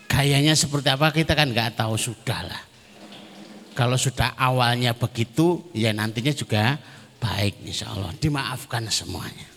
gayanya 0.10 0.58
seperti 0.58 0.90
apa 0.90 1.14
kita 1.14 1.38
kan 1.38 1.50
nggak 1.50 1.78
tahu 1.78 1.96
sudah 1.98 2.42
lah. 2.46 2.62
Kalau 3.78 3.96
sudah 3.96 4.36
awalnya 4.36 4.92
begitu 4.92 5.64
ya 5.72 5.96
nantinya 5.96 6.34
juga 6.36 6.76
baik 7.22 7.64
insya 7.64 7.94
Allah 7.94 8.12
dimaafkan 8.18 8.84
semuanya. 8.92 9.48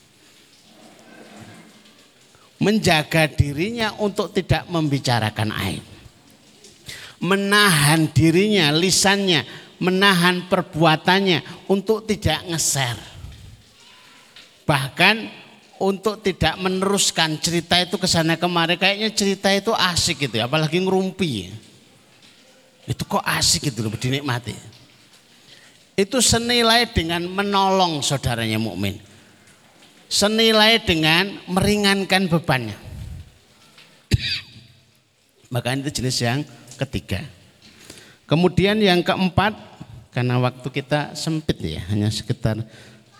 Menjaga 2.63 3.27
dirinya 3.27 3.91
untuk 3.99 4.31
tidak 4.31 4.71
membicarakan 4.71 5.51
aib. 5.67 5.83
Menahan 7.19 8.07
dirinya, 8.15 8.71
lisannya, 8.71 9.43
menahan 9.83 10.47
perbuatannya 10.47 11.67
untuk 11.67 12.07
tidak 12.07 12.47
ngeser 12.47 13.12
Bahkan 14.63 15.43
untuk 15.83 16.23
tidak 16.23 16.55
meneruskan 16.63 17.43
cerita 17.43 17.75
itu 17.83 17.99
ke 17.99 18.07
sana 18.07 18.39
kemari 18.39 18.79
kayaknya 18.79 19.11
cerita 19.11 19.51
itu 19.51 19.75
asik 19.75 20.31
gitu 20.31 20.39
apalagi 20.39 20.79
ngerumpi. 20.79 21.51
Itu 22.87 23.03
kok 23.07 23.23
asik 23.23 23.71
gitu 23.71 23.87
loh 23.87 23.95
dinikmati. 23.95 24.55
Itu 25.99 26.23
senilai 26.23 26.89
dengan 26.89 27.27
menolong 27.27 28.01
saudaranya 28.01 28.63
mukmin. 28.63 28.99
Senilai 30.07 30.79
dengan 30.83 31.41
meringankan 31.51 32.31
bebannya. 32.31 32.77
Maka 35.53 35.77
itu 35.77 36.01
jenis 36.01 36.17
yang 36.23 36.41
ketiga. 36.81 37.23
Kemudian 38.25 38.81
yang 38.81 39.05
keempat, 39.05 39.53
karena 40.17 40.41
waktu 40.41 40.69
kita 40.73 41.13
sempit 41.13 41.61
ya, 41.61 41.85
hanya 41.93 42.09
sekitar 42.09 42.61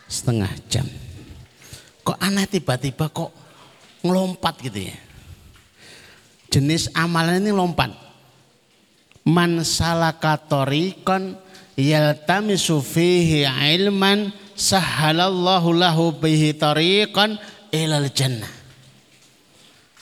setengah 0.09 0.49
jam. 0.73 0.89
Kok 2.03 2.19
aneh 2.19 2.51
tiba-tiba 2.51 3.07
kok 3.11 3.31
ngelompat 4.03 4.55
gitu 4.67 4.91
ya. 4.91 4.97
Jenis 6.51 6.91
amalan 6.93 7.41
ini 7.41 7.55
lompat. 7.55 7.95
Man 9.23 9.63
salaka 9.63 10.35
tariqan 10.35 11.39
yaltamisu 11.79 12.83
fihi 12.83 13.47
ilman 13.47 14.35
sahalallahu 14.59 15.71
lahu 15.73 16.13
bihi 16.19 16.59
tariqan 16.59 17.39
ilal 17.71 18.11
jannah. 18.11 18.51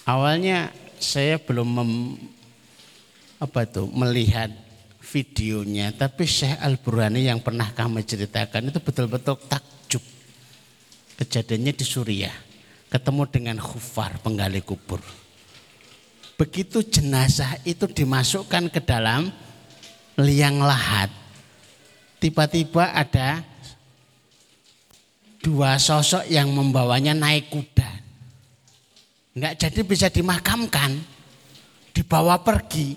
Awalnya 0.09 0.73
saya 0.99 1.37
belum 1.39 1.69
mem, 1.69 1.93
apa 3.39 3.69
itu 3.69 3.87
melihat 3.93 4.51
videonya, 5.05 5.93
tapi 5.95 6.27
Syekh 6.27 6.59
Al 6.59 6.81
Burhani 6.81 7.29
yang 7.29 7.39
pernah 7.45 7.71
kami 7.71 8.03
ceritakan 8.03 8.73
itu 8.73 8.81
betul-betul 8.83 9.39
takjub 9.47 9.80
Kejadiannya 11.21 11.77
di 11.77 11.85
Suriah. 11.85 12.33
Ketemu 12.89 13.29
dengan 13.29 13.57
khufar 13.61 14.17
penggali 14.25 14.65
kubur. 14.65 15.05
Begitu 16.41 16.81
jenazah 16.81 17.61
itu 17.69 17.85
dimasukkan 17.85 18.73
ke 18.73 18.81
dalam 18.81 19.29
liang 20.17 20.65
lahat. 20.65 21.13
Tiba-tiba 22.17 22.97
ada 22.97 23.45
dua 25.45 25.77
sosok 25.77 26.25
yang 26.33 26.49
membawanya 26.49 27.13
naik 27.13 27.53
kuda. 27.53 27.91
Enggak 29.37 29.55
jadi 29.61 29.81
bisa 29.85 30.09
dimakamkan. 30.09 31.05
Dibawa 31.93 32.41
pergi. 32.41 32.97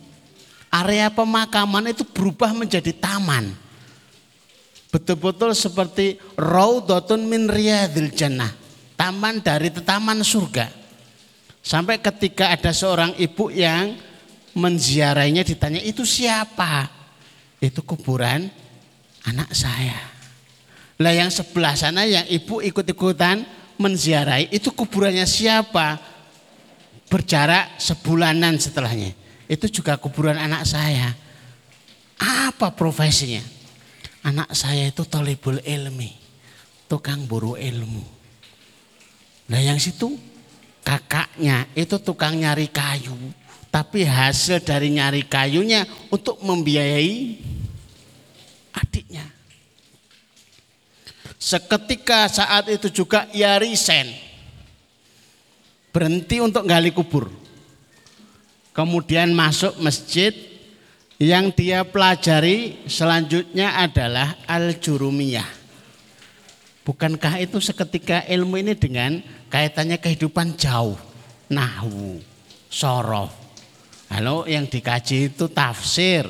Area 0.72 1.12
pemakaman 1.12 1.92
itu 1.92 2.08
berubah 2.08 2.56
menjadi 2.56 2.96
taman 2.96 3.63
Betul-betul 4.94 5.58
seperti 5.58 6.22
raudhatun 6.38 7.26
min 7.26 7.50
riyadil 7.50 8.14
jannah. 8.14 8.54
Taman 8.94 9.42
dari 9.42 9.74
taman 9.74 10.22
surga. 10.22 10.70
Sampai 11.66 11.98
ketika 11.98 12.54
ada 12.54 12.70
seorang 12.70 13.18
ibu 13.18 13.50
yang 13.50 13.98
menziarainya 14.54 15.42
ditanya 15.42 15.82
itu 15.82 16.06
siapa? 16.06 16.94
Itu 17.58 17.82
kuburan 17.82 18.54
anak 19.26 19.50
saya. 19.58 19.98
Lah 21.02 21.10
yang 21.10 21.34
sebelah 21.34 21.74
sana 21.74 22.06
yang 22.06 22.30
ibu 22.30 22.62
ikut-ikutan 22.62 23.42
menziarahi 23.82 24.54
itu 24.54 24.70
kuburannya 24.70 25.26
siapa? 25.26 25.98
Berjarak 27.10 27.82
sebulanan 27.82 28.62
setelahnya. 28.62 29.10
Itu 29.50 29.74
juga 29.74 29.98
kuburan 29.98 30.38
anak 30.38 30.70
saya. 30.70 31.18
Apa 32.22 32.70
profesinya? 32.70 33.53
Anak 34.24 34.56
saya 34.56 34.88
itu 34.88 35.04
tolibul 35.04 35.60
ilmi. 35.60 36.12
Tukang 36.88 37.28
buru 37.28 37.60
ilmu. 37.60 38.04
Nah 39.52 39.60
yang 39.60 39.76
situ 39.76 40.16
kakaknya 40.84 41.68
itu 41.76 42.00
tukang 42.00 42.40
nyari 42.40 42.72
kayu. 42.72 43.16
Tapi 43.74 44.06
hasil 44.06 44.62
dari 44.62 44.94
nyari 44.94 45.26
kayunya 45.26 45.84
untuk 46.14 46.40
membiayai 46.40 47.42
adiknya. 48.78 49.26
Seketika 51.42 52.30
saat 52.30 52.70
itu 52.72 52.88
juga 52.94 53.28
ia 53.36 53.60
resign. 53.60 54.08
Berhenti 55.92 56.40
untuk 56.40 56.64
gali 56.64 56.94
kubur. 56.94 57.28
Kemudian 58.72 59.34
masuk 59.34 59.78
masjid 59.82 60.32
yang 61.22 61.54
dia 61.54 61.86
pelajari 61.86 62.86
selanjutnya 62.90 63.78
adalah 63.78 64.38
al-jurumiyah. 64.50 65.46
Bukankah 66.84 67.40
itu 67.40 67.64
seketika 67.64 68.28
ilmu 68.28 68.60
ini 68.60 68.76
dengan 68.76 69.24
kaitannya 69.48 69.96
kehidupan 70.02 70.60
jauh, 70.60 71.00
nahwu, 71.48 72.20
sorof. 72.68 73.32
Kalau 74.12 74.44
yang 74.44 74.68
dikaji 74.68 75.32
itu 75.32 75.48
tafsir, 75.48 76.28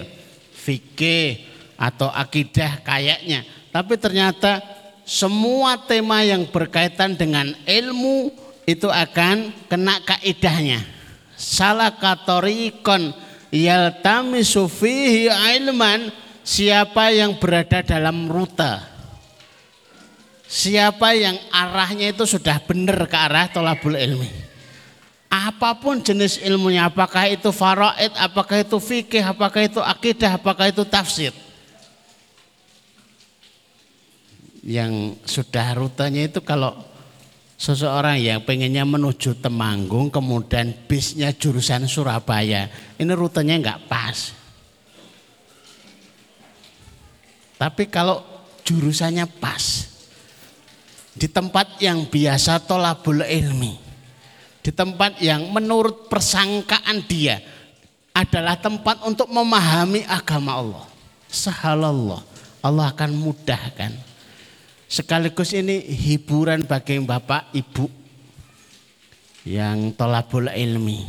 fikih 0.54 1.42
atau 1.74 2.08
akidah 2.14 2.80
kayaknya. 2.86 3.44
Tapi 3.74 3.98
ternyata 3.98 4.62
semua 5.04 5.76
tema 5.84 6.22
yang 6.24 6.46
berkaitan 6.48 7.18
dengan 7.18 7.52
ilmu 7.66 8.32
itu 8.64 8.88
akan 8.88 9.52
kena 9.68 10.00
kaidahnya. 10.06 10.80
Salah 11.34 11.92
katorikon 11.98 13.12
yaltamisu 13.54 14.66
fihi 14.66 15.30
ilman 15.30 16.10
siapa 16.42 17.14
yang 17.14 17.38
berada 17.38 17.86
dalam 17.86 18.26
rute 18.26 18.94
Siapa 20.54 21.18
yang 21.18 21.34
arahnya 21.50 22.14
itu 22.14 22.30
sudah 22.30 22.62
benar 22.62 23.10
ke 23.10 23.18
arah 23.18 23.50
tolabul 23.50 23.98
ilmi. 23.98 24.30
Apa 25.26 25.74
pun 25.82 25.98
jenis 25.98 26.38
ilmunya, 26.46 26.86
apakah 26.94 27.26
itu 27.26 27.50
faraid, 27.50 28.14
apakah 28.14 28.62
itu 28.62 28.78
fikih, 28.78 29.26
apakah 29.26 29.66
itu 29.66 29.82
akidah, 29.82 30.38
apakah 30.38 30.70
itu 30.70 30.86
tafsir. 30.86 31.34
Yang 34.62 35.18
sudah 35.26 35.74
rutenya 35.74 36.30
itu 36.30 36.38
kalau 36.38 36.78
seseorang 37.64 38.20
yang 38.20 38.44
pengennya 38.44 38.84
menuju 38.84 39.40
Temanggung 39.40 40.12
kemudian 40.12 40.76
bisnya 40.84 41.32
jurusan 41.32 41.88
Surabaya, 41.88 42.68
ini 43.00 43.12
rutenya 43.16 43.56
enggak 43.56 43.88
pas. 43.88 44.36
Tapi 47.56 47.88
kalau 47.88 48.20
jurusannya 48.68 49.24
pas, 49.40 49.88
di 51.16 51.32
tempat 51.32 51.80
yang 51.80 52.04
biasa 52.04 52.60
tolabul 52.68 53.24
ilmi, 53.24 53.80
di 54.60 54.72
tempat 54.76 55.24
yang 55.24 55.48
menurut 55.48 56.12
persangkaan 56.12 57.08
dia 57.08 57.40
adalah 58.12 58.60
tempat 58.60 59.08
untuk 59.08 59.32
memahami 59.32 60.04
agama 60.04 60.60
Allah. 60.60 60.86
Sahalallah, 61.32 62.20
Allah 62.60 62.92
akan 62.92 63.16
mudahkan. 63.16 64.13
Sekaligus 64.94 65.58
ini 65.58 65.82
hiburan 65.82 66.70
bagi 66.70 67.02
bapak 67.02 67.50
ibu 67.58 67.90
yang 69.50 69.98
tolabul 69.98 70.54
ilmi, 70.54 71.02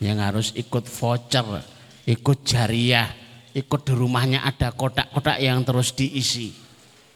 yang 0.00 0.24
harus 0.24 0.56
ikut 0.56 0.88
voucher, 0.88 1.60
ikut 2.08 2.38
jariah, 2.48 3.12
ikut 3.52 3.80
di 3.84 3.92
rumahnya 3.92 4.40
ada 4.40 4.72
kotak-kotak 4.72 5.36
yang 5.44 5.60
terus 5.68 5.92
diisi. 5.92 6.56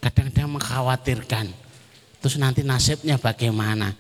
Kadang-kadang 0.05 0.61
mengkhawatirkan 0.61 1.67
Terus 2.27 2.43
nanti 2.43 2.67
nasibnya 2.67 3.23
bagaimana? 3.23 3.95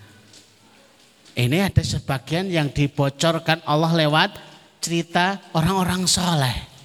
Ini 1.38 1.68
ada 1.68 1.78
sebagian 1.78 2.50
yang 2.50 2.74
dibocorkan 2.74 3.62
Allah 3.62 3.94
lewat 3.94 4.34
cerita 4.82 5.38
orang-orang 5.54 6.10
soleh. 6.10 6.75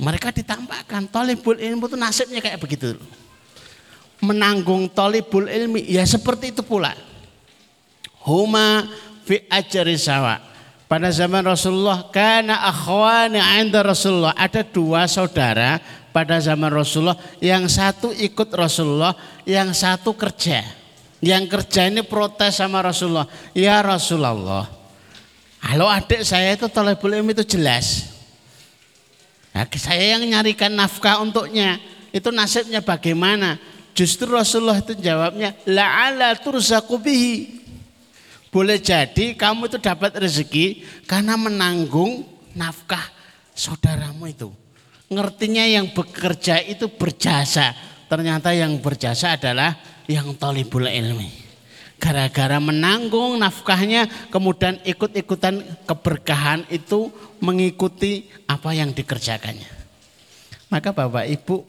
Mereka 0.00 0.32
ditampakkan 0.32 1.08
tolibul 1.08 1.56
ilmu 1.56 1.88
itu 1.88 1.96
nasibnya 1.96 2.40
kayak 2.40 2.60
begitu. 2.60 2.96
Menanggung 4.22 4.86
tolibul 4.88 5.50
ilmi 5.50 5.84
ya 5.88 6.06
seperti 6.06 6.54
itu 6.54 6.62
pula. 6.64 6.94
Huma 8.22 8.86
fi 9.26 9.42
ajari 9.50 9.98
sawa. 9.98 10.38
Pada 10.86 11.08
zaman 11.08 11.40
Rasulullah 11.40 12.12
karena 12.12 12.68
akhwani 12.68 13.40
'inda 13.40 13.80
Rasulullah 13.80 14.36
ada 14.36 14.60
dua 14.60 15.08
saudara 15.08 15.80
pada 16.12 16.36
zaman 16.36 16.68
Rasulullah, 16.68 17.16
yang 17.40 17.64
satu 17.66 18.12
ikut 18.12 18.52
Rasulullah, 18.52 19.16
yang 19.48 19.72
satu 19.72 20.12
kerja. 20.12 20.60
Yang 21.24 21.44
kerja 21.48 21.88
ini 21.88 22.04
protes 22.04 22.60
sama 22.60 22.84
Rasulullah, 22.84 23.24
ya 23.56 23.80
Rasulullah, 23.80 24.68
kalau 25.62 25.88
adik 25.88 26.26
saya 26.26 26.52
itu 26.52 26.68
talibul 26.68 27.14
ilmi 27.14 27.32
itu 27.32 27.56
jelas. 27.56 28.11
Nah, 29.52 29.68
saya 29.76 30.16
yang 30.16 30.24
nyarikan 30.24 30.72
nafkah 30.72 31.20
untuknya, 31.20 31.76
itu 32.08 32.32
nasibnya 32.32 32.80
bagaimana? 32.80 33.60
Justru 33.92 34.32
Rasulullah 34.32 34.80
itu 34.80 34.96
jawabnya, 34.96 35.52
la'ala 35.68 36.32
turzaku 36.40 36.96
bihi. 36.96 37.60
Boleh 38.52 38.80
jadi 38.80 39.32
kamu 39.32 39.68
itu 39.68 39.78
dapat 39.80 40.12
rezeki 40.16 40.84
karena 41.08 41.40
menanggung 41.40 42.24
nafkah 42.52 43.00
saudaramu 43.56 44.28
itu 44.28 44.52
ngertinya 45.12 45.64
yang 45.68 45.92
bekerja 45.92 46.60
itu 46.64 46.88
berjasa. 46.88 47.76
Ternyata 48.08 48.52
yang 48.52 48.76
berjasa 48.80 49.40
adalah 49.40 49.76
yang 50.04 50.36
tolibul 50.36 50.84
ilmi. 50.84 51.41
Gara-gara 52.02 52.58
menanggung 52.58 53.38
nafkahnya 53.38 54.10
kemudian 54.34 54.82
ikut-ikutan 54.82 55.86
keberkahan 55.86 56.66
itu 56.66 57.14
mengikuti 57.38 58.26
apa 58.50 58.74
yang 58.74 58.90
dikerjakannya. 58.90 59.70
Maka 60.66 60.90
Bapak 60.90 61.30
Ibu 61.30 61.62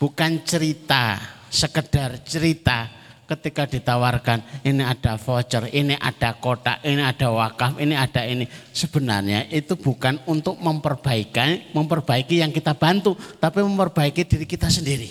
bukan 0.00 0.40
cerita, 0.48 1.20
sekedar 1.52 2.24
cerita, 2.24 2.88
ketika 3.30 3.62
ditawarkan 3.62 4.66
ini 4.66 4.82
ada 4.82 5.14
voucher, 5.14 5.70
ini 5.70 5.94
ada 5.94 6.34
kotak, 6.34 6.82
ini 6.82 6.98
ada 6.98 7.30
wakaf, 7.30 7.78
ini 7.78 7.94
ada 7.94 8.26
ini. 8.26 8.48
Sebenarnya 8.74 9.46
itu 9.54 9.78
bukan 9.78 10.18
untuk 10.26 10.58
memperbaiki, 10.58 11.70
memperbaiki 11.70 12.42
yang 12.42 12.50
kita 12.50 12.74
bantu, 12.74 13.14
tapi 13.38 13.62
memperbaiki 13.62 14.26
diri 14.26 14.46
kita 14.50 14.66
sendiri. 14.66 15.06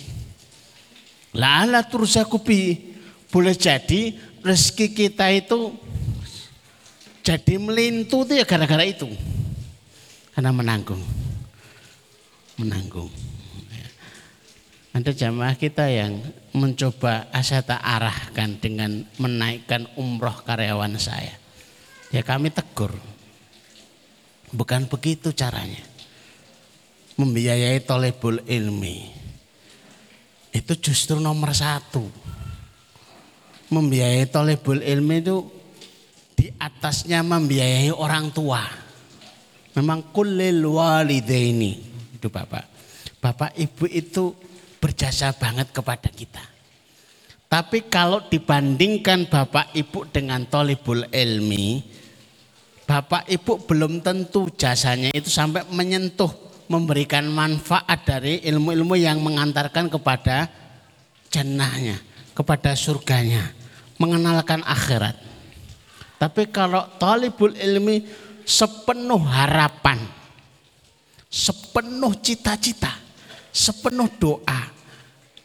Lala 1.38 1.86
turzakubi 1.88 2.92
boleh 3.30 3.54
jadi 3.54 4.29
rezeki 4.44 4.96
kita 4.96 5.32
itu 5.32 5.76
jadi 7.30 7.62
melintu 7.62 8.26
itu 8.26 8.42
ya 8.42 8.46
gara-gara 8.48 8.82
itu. 8.82 9.06
Karena 10.34 10.56
menanggung. 10.56 11.04
Menanggung. 12.58 13.12
Ada 14.90 15.14
jamaah 15.14 15.54
kita 15.54 15.86
yang 15.86 16.18
mencoba 16.52 17.30
saya 17.46 17.62
tak 17.62 17.78
arahkan 17.78 18.58
dengan 18.58 19.06
menaikkan 19.22 19.86
umroh 19.94 20.42
karyawan 20.42 20.98
saya. 20.98 21.38
Ya 22.10 22.26
kami 22.26 22.50
tegur. 22.50 22.98
Bukan 24.50 24.90
begitu 24.90 25.30
caranya. 25.30 25.86
Membiayai 27.20 27.86
tolebul 27.86 28.42
ilmi. 28.50 29.06
Itu 30.50 30.74
justru 30.82 31.22
nomor 31.22 31.54
satu. 31.54 32.10
Membiayai 33.70 34.26
tolebul 34.30 34.82
ilmi 34.82 35.22
itu 35.22 35.46
di 36.34 36.50
atasnya 36.58 37.22
membiayai 37.22 37.94
orang 37.94 38.34
tua. 38.34 38.66
Memang 39.78 40.10
kulil 40.10 40.66
walidaini. 40.66 41.74
Itu 42.18 42.34
Bapak. 42.34 42.66
Bapak 43.20 43.52
Ibu 43.56 43.86
itu 43.92 44.34
berjasa 44.80 45.36
banget 45.36 45.70
kepada 45.76 46.08
kita. 46.10 46.42
Tapi 47.50 47.90
kalau 47.90 48.24
dibandingkan 48.30 49.28
Bapak 49.28 49.74
Ibu 49.74 50.08
dengan 50.14 50.46
tolibul 50.48 51.04
ilmi, 51.10 51.82
Bapak 52.86 53.26
Ibu 53.26 53.70
belum 53.70 54.02
tentu 54.02 54.50
jasanya 54.54 55.10
itu 55.14 55.30
sampai 55.30 55.66
menyentuh 55.70 56.30
memberikan 56.70 57.26
manfaat 57.26 58.06
dari 58.06 58.46
ilmu-ilmu 58.46 58.94
yang 58.94 59.18
mengantarkan 59.26 59.90
kepada 59.90 60.46
jannahnya, 61.34 61.98
kepada 62.38 62.78
surganya, 62.78 63.50
mengenalkan 64.00 64.64
akhirat. 64.64 65.14
Tapi 66.20 66.48
kalau 66.50 66.84
talibul 67.00 67.54
ilmi 67.54 68.04
sepenuh 68.48 69.20
harapan, 69.20 70.00
sepenuh 71.30 72.16
cita-cita, 72.20 72.92
sepenuh 73.52 74.10
doa, 74.18 74.62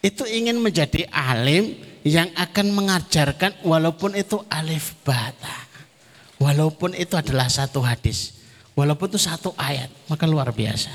itu 0.00 0.24
ingin 0.24 0.58
menjadi 0.58 1.06
alim 1.12 1.78
yang 2.06 2.30
akan 2.34 2.72
mengajarkan 2.72 3.60
walaupun 3.62 4.16
itu 4.16 4.40
alif 4.48 4.96
bata. 5.04 5.66
Walaupun 6.34 6.98
itu 6.98 7.14
adalah 7.14 7.46
satu 7.46 7.78
hadis, 7.80 8.34
walaupun 8.74 9.06
itu 9.14 9.22
satu 9.22 9.54
ayat, 9.54 9.88
maka 10.10 10.26
luar 10.26 10.50
biasa. 10.50 10.90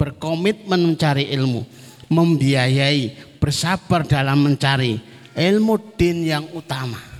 Berkomitmen 0.00 0.80
mencari 0.80 1.28
ilmu, 1.36 1.62
membiayai, 2.08 3.36
bersabar 3.36 4.02
dalam 4.08 4.40
mencari 4.40 4.96
ilmu 5.34 5.78
din 5.96 6.26
yang 6.26 6.46
utama 6.54 7.10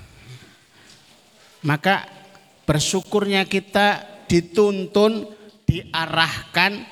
maka 1.61 2.09
bersyukurnya 2.65 3.45
kita 3.45 4.01
dituntun, 4.25 5.29
diarahkan, 5.69 6.87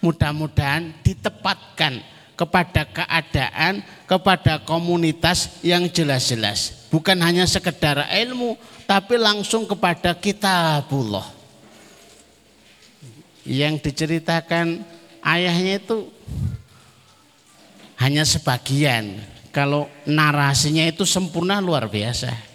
mudah-mudahan 0.00 0.94
ditepatkan 1.04 2.00
kepada 2.34 2.82
keadaan, 2.88 3.84
kepada 4.08 4.62
komunitas 4.64 5.60
yang 5.60 5.86
jelas-jelas. 5.90 6.88
Bukan 6.88 7.18
hanya 7.20 7.44
sekedar 7.44 8.06
ilmu, 8.10 8.56
tapi 8.88 9.20
langsung 9.20 9.68
kepada 9.68 10.16
kitabullah. 10.16 11.26
Yang 13.44 13.90
diceritakan 13.90 14.80
ayahnya 15.20 15.84
itu 15.84 16.08
hanya 18.00 18.24
sebagian. 18.24 19.33
Kalau 19.54 19.86
narasinya 20.02 20.82
itu 20.82 21.06
sempurna 21.06 21.62
luar 21.62 21.86
biasa 21.86 22.54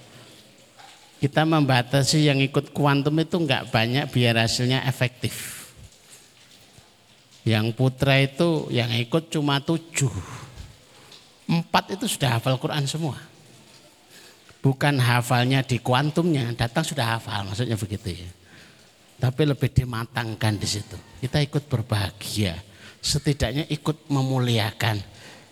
kita 1.19 1.43
membatasi 1.43 2.31
yang 2.31 2.39
ikut 2.39 2.71
kuantum 2.71 3.12
itu 3.19 3.35
enggak 3.35 3.67
banyak 3.67 4.07
biar 4.07 4.39
hasilnya 4.39 4.88
efektif. 4.88 5.67
Yang 7.43 7.75
putra 7.75 8.23
itu 8.23 8.71
yang 8.71 8.88
ikut 8.95 9.27
cuma 9.27 9.59
tujuh. 9.59 10.12
Empat 11.51 11.99
itu 11.99 12.07
sudah 12.07 12.39
hafal 12.39 12.55
Quran 12.55 12.88
semua. 12.88 13.19
Bukan 14.63 14.95
hafalnya 14.99 15.59
di 15.63 15.79
kuantumnya, 15.83 16.55
datang 16.55 16.88
sudah 16.88 17.19
hafal 17.19 17.47
maksudnya 17.47 17.75
begitu 17.75 18.15
ya. 18.15 18.29
Tapi 19.19 19.43
lebih 19.43 19.75
dimatangkan 19.75 20.55
di 20.55 20.67
situ. 20.67 20.95
Kita 21.19 21.43
ikut 21.43 21.67
berbahagia. 21.67 22.55
Setidaknya 22.99 23.67
ikut 23.71 24.07
memuliakan, 24.12 24.99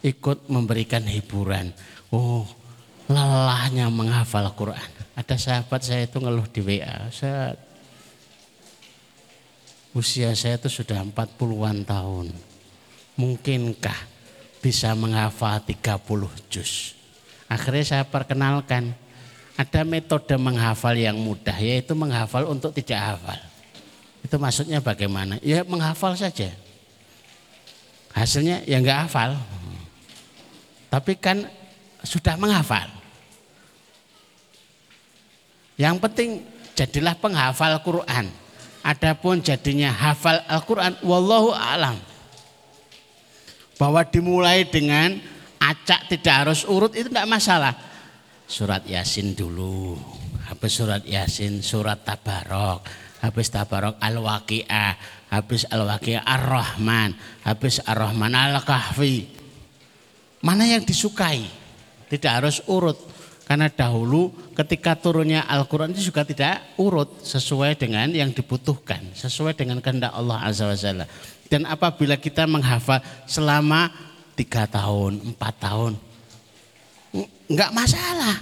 ikut 0.05 0.49
memberikan 0.51 1.03
hiburan. 1.05 1.73
Oh, 2.13 2.45
lelahnya 3.07 3.87
menghafal 3.87 4.47
Quran. 4.53 4.91
Ada 5.17 5.35
sahabat 5.39 5.81
saya 5.81 6.05
itu 6.05 6.21
ngeluh 6.21 6.45
di 6.45 6.61
WA, 6.61 7.09
saya 7.09 7.57
usia 9.97 10.29
saya 10.37 10.61
itu 10.61 10.69
sudah 10.69 11.01
40-an 11.01 11.81
tahun. 11.81 12.29
Mungkinkah 13.17 13.97
bisa 14.61 14.93
menghafal 14.93 15.57
30 15.65 16.29
juz? 16.53 16.93
Akhirnya 17.49 17.85
saya 17.97 18.03
perkenalkan, 18.05 18.93
ada 19.57 19.81
metode 19.81 20.37
menghafal 20.37 20.93
yang 20.93 21.17
mudah, 21.17 21.57
yaitu 21.57 21.97
menghafal 21.97 22.45
untuk 22.45 22.69
tidak 22.77 23.17
hafal. 23.17 23.39
Itu 24.21 24.37
maksudnya 24.37 24.77
bagaimana? 24.83 25.41
Ya 25.41 25.65
menghafal 25.65 26.13
saja. 26.13 26.53
Hasilnya 28.13 28.61
ya 28.69 28.77
enggak 28.77 29.09
hafal. 29.09 29.33
Tapi 30.87 31.13
kan 31.19 31.43
sudah 32.03 32.39
menghafal. 32.39 32.87
Yang 35.77 35.95
penting 36.01 36.29
jadilah 36.73 37.13
penghafal 37.17 37.77
Quran. 37.85 38.29
Adapun 38.87 39.43
jadinya 39.43 39.91
hafal 39.91 40.39
Al-Quran, 40.47 40.95
wallahu 41.03 41.51
alam. 41.51 41.99
Bahwa 43.75 44.01
dimulai 44.07 44.63
dengan 44.63 45.19
acak 45.59 46.07
tidak 46.07 46.47
harus 46.47 46.63
urut 46.63 46.95
itu 46.95 47.11
tidak 47.11 47.27
masalah. 47.27 47.75
Surat 48.47 48.87
Yasin 48.87 49.35
dulu, 49.35 49.99
habis 50.47 50.71
surat 50.79 51.03
Yasin, 51.03 51.59
surat 51.59 51.99
Tabarok, 52.07 52.87
habis 53.19 53.51
Tabarok 53.51 53.99
Al-Waqi'ah, 53.99 54.91
habis 55.35 55.67
Al-Waqi'ah 55.67 56.23
Ar-Rahman, 56.23 57.11
habis 57.43 57.83
Ar-Rahman 57.83 58.31
Al-Kahfi. 58.31 59.36
Mana 60.41 60.69
yang 60.69 60.85
disukai? 60.85 61.45
Tidak 62.07 62.31
harus 62.31 62.63
urut 62.69 62.95
karena 63.47 63.71
dahulu 63.71 64.35
ketika 64.51 64.91
turunnya 64.99 65.47
Al-Quran 65.47 65.95
itu 65.95 66.11
juga 66.11 66.27
tidak 66.27 66.67
urut 66.75 67.23
sesuai 67.23 67.79
dengan 67.79 68.11
yang 68.11 68.35
dibutuhkan. 68.35 68.99
Sesuai 69.15 69.55
dengan 69.55 69.79
kehendak 69.79 70.11
Allah 70.11 70.43
Azza 70.43 70.67
wa 70.67 70.75
Jalla. 70.75 71.07
Dan 71.47 71.63
apabila 71.63 72.19
kita 72.19 72.43
menghafal 72.43 72.99
selama 73.23 73.87
tiga 74.35 74.67
tahun, 74.67 75.31
empat 75.31 75.53
tahun. 75.63 75.95
Enggak 77.47 77.71
masalah. 77.71 78.35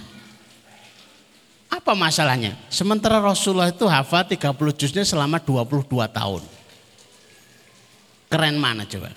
Apa 1.70 1.94
masalahnya? 1.94 2.58
Sementara 2.66 3.22
Rasulullah 3.22 3.70
itu 3.70 3.86
hafal 3.86 4.26
30 4.26 4.58
juznya 4.74 5.06
selama 5.06 5.38
22 5.38 5.86
tahun. 6.10 6.42
Keren 8.26 8.58
mana 8.58 8.82
coba? 8.82 9.14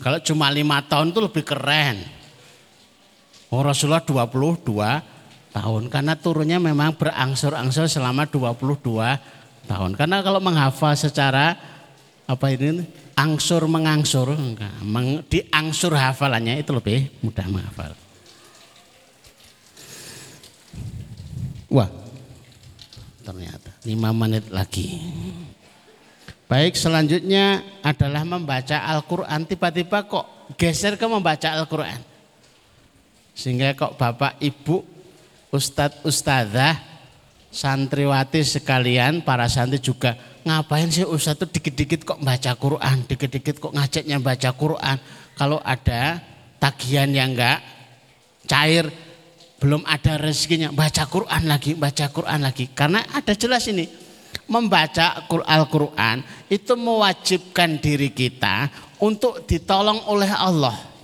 Kalau 0.00 0.16
cuma 0.24 0.48
lima 0.48 0.80
tahun 0.80 1.12
itu 1.12 1.20
lebih 1.20 1.44
keren. 1.44 2.15
Oh 3.50 3.62
Rasulullah 3.62 4.02
22 4.02 4.66
tahun 5.54 5.82
karena 5.88 6.18
turunnya 6.18 6.58
memang 6.58 6.98
berangsur-angsur 6.98 7.86
selama 7.86 8.26
22 8.26 8.82
tahun. 9.66 9.90
Karena 9.94 10.20
kalau 10.20 10.42
menghafal 10.42 10.92
secara 10.98 11.56
apa 12.26 12.46
ini 12.50 12.82
angsur 13.14 13.64
mengangsur 13.70 14.34
meng, 14.82 15.22
diangsur 15.30 15.94
hafalannya 15.94 16.60
itu 16.60 16.70
lebih 16.74 17.08
mudah 17.22 17.46
menghafal. 17.48 17.92
Wah, 21.66 21.90
ternyata 23.26 23.70
lima 23.86 24.10
menit 24.14 24.50
lagi. 24.50 25.02
Baik, 26.46 26.78
selanjutnya 26.78 27.58
adalah 27.82 28.22
membaca 28.22 28.78
Al-Quran. 28.86 29.50
Tiba-tiba 29.50 30.06
kok 30.06 30.54
geser 30.54 30.94
ke 30.94 31.06
membaca 31.10 31.58
Al-Quran. 31.58 32.15
Sehingga 33.36 33.76
kok 33.76 34.00
bapak 34.00 34.40
ibu 34.40 34.80
ustadz 35.52 36.00
ustadzah 36.08 36.80
santriwati 37.52 38.40
sekalian 38.40 39.20
para 39.20 39.44
santri 39.46 39.76
juga 39.76 40.16
ngapain 40.48 40.88
sih 40.88 41.04
ustadz 41.04 41.44
tuh 41.44 41.48
dikit-dikit 41.52 42.08
kok 42.08 42.20
baca 42.24 42.56
Quran 42.56 43.04
dikit-dikit 43.04 43.60
kok 43.60 43.76
ngajaknya 43.76 44.16
baca 44.24 44.50
Quran? 44.56 44.96
Kalau 45.36 45.60
ada 45.60 46.16
tagihan 46.56 47.12
yang 47.12 47.36
enggak 47.36 47.60
cair 48.48 48.88
belum 49.60 49.84
ada 49.84 50.16
rezekinya 50.16 50.72
baca 50.72 51.04
Quran 51.04 51.42
lagi 51.44 51.76
baca 51.76 52.08
Quran 52.08 52.40
lagi. 52.40 52.72
Karena 52.72 53.04
ada 53.12 53.36
jelas 53.36 53.68
ini 53.68 53.84
membaca 54.48 55.26
Al-Quran 55.28 56.24
itu 56.48 56.72
mewajibkan 56.72 57.76
diri 57.82 58.12
kita 58.16 58.70
untuk 59.02 59.44
ditolong 59.44 60.08
oleh 60.08 60.30
Allah 60.32 60.95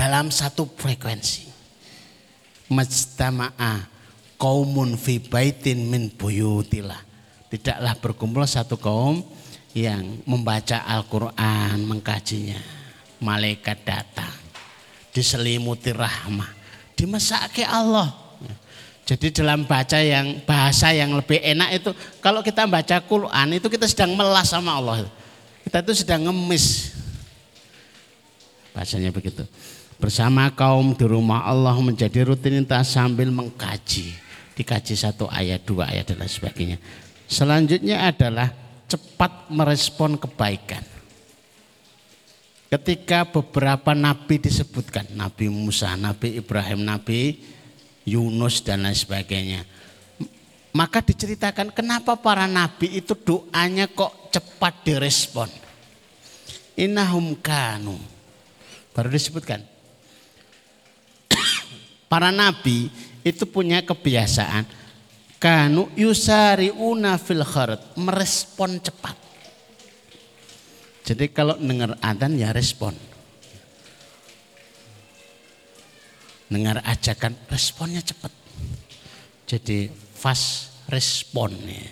dalam 0.00 0.32
satu 0.32 0.64
frekuensi 0.64 1.44
majtama'a 2.72 3.84
kaumun 4.40 4.96
fi 4.96 5.20
baitin 5.20 5.92
min 5.92 6.08
buyutillah. 6.08 6.96
Tidaklah 7.52 7.92
berkumpul 8.00 8.48
satu 8.48 8.80
kaum 8.80 9.20
yang 9.76 10.24
membaca 10.24 10.80
Al-Quran, 10.88 11.84
mengkajinya. 11.84 12.56
Malaikat 13.20 13.84
datang, 13.84 14.32
diselimuti 15.12 15.92
rahmah, 15.92 16.48
dimesake 16.96 17.68
Allah. 17.68 18.08
Jadi 19.04 19.28
dalam 19.34 19.68
baca 19.68 20.00
yang 20.00 20.40
bahasa 20.48 20.94
yang 20.96 21.12
lebih 21.12 21.42
enak 21.44 21.76
itu 21.76 21.90
kalau 22.24 22.40
kita 22.40 22.64
baca 22.64 22.96
Quran 23.04 23.60
itu 23.60 23.68
kita 23.68 23.84
sedang 23.84 24.16
melas 24.16 24.48
sama 24.48 24.80
Allah. 24.80 25.04
Kita 25.66 25.84
itu 25.84 25.92
sedang 26.00 26.30
ngemis. 26.30 26.96
Bahasanya 28.72 29.12
begitu 29.12 29.44
bersama 30.00 30.48
kaum 30.56 30.96
di 30.96 31.04
rumah 31.04 31.44
Allah 31.44 31.76
menjadi 31.76 32.24
rutinitas 32.24 32.96
sambil 32.96 33.28
mengkaji. 33.28 34.16
Dikaji 34.56 34.94
satu 34.96 35.28
ayat, 35.28 35.62
dua 35.62 35.92
ayat 35.92 36.10
dan 36.10 36.24
lain 36.24 36.32
sebagainya. 36.32 36.76
Selanjutnya 37.28 38.08
adalah 38.08 38.50
cepat 38.88 39.52
merespon 39.52 40.16
kebaikan. 40.18 40.82
Ketika 42.70 43.28
beberapa 43.28 43.94
nabi 43.94 44.40
disebutkan, 44.40 45.14
Nabi 45.14 45.52
Musa, 45.52 45.94
Nabi 45.94 46.40
Ibrahim, 46.40 46.82
Nabi 46.82 47.38
Yunus 48.08 48.64
dan 48.64 48.82
lain 48.82 48.96
sebagainya. 48.96 49.62
Maka 50.70 51.02
diceritakan 51.02 51.74
kenapa 51.74 52.14
para 52.14 52.46
nabi 52.46 53.02
itu 53.02 53.18
doanya 53.18 53.90
kok 53.90 54.30
cepat 54.30 54.86
direspon. 54.86 55.50
Innahum 56.78 57.34
kanu. 57.42 57.98
Baru 58.94 59.10
disebutkan 59.10 59.66
Para 62.10 62.34
nabi 62.34 62.90
itu 63.22 63.46
punya 63.46 63.86
kebiasaan. 63.86 64.66
Kanu 65.38 65.94
yusariuna 65.94 67.22
fil 67.22 67.46
kharat 67.46 67.94
merespon 67.94 68.82
cepat. 68.82 69.14
Jadi 71.06 71.30
kalau 71.30 71.54
dengar 71.54 71.94
adzan 72.02 72.34
ya 72.34 72.50
respon. 72.50 72.98
Dengar 76.50 76.82
ajakan 76.82 77.38
responnya 77.46 78.02
cepat. 78.02 78.34
Jadi 79.46 79.86
fast 79.94 80.82
respon 80.90 81.54
ya. 81.62 81.86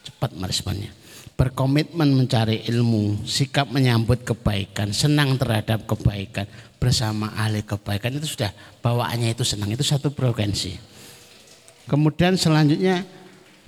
cepat 0.00 0.32
meresponnya. 0.40 0.88
Berkomitmen 1.36 2.16
mencari 2.16 2.64
ilmu, 2.68 3.28
sikap 3.28 3.68
menyambut 3.68 4.24
kebaikan, 4.24 4.92
senang 4.96 5.36
terhadap 5.36 5.84
kebaikan 5.84 6.48
bersama 6.80 7.28
ahli 7.36 7.60
kebaikan 7.60 8.16
itu 8.16 8.24
sudah 8.24 8.50
bawaannya 8.80 9.36
itu 9.36 9.44
senang 9.44 9.68
itu 9.68 9.84
satu 9.84 10.08
frekuensi. 10.08 10.80
Kemudian 11.84 12.40
selanjutnya 12.40 13.04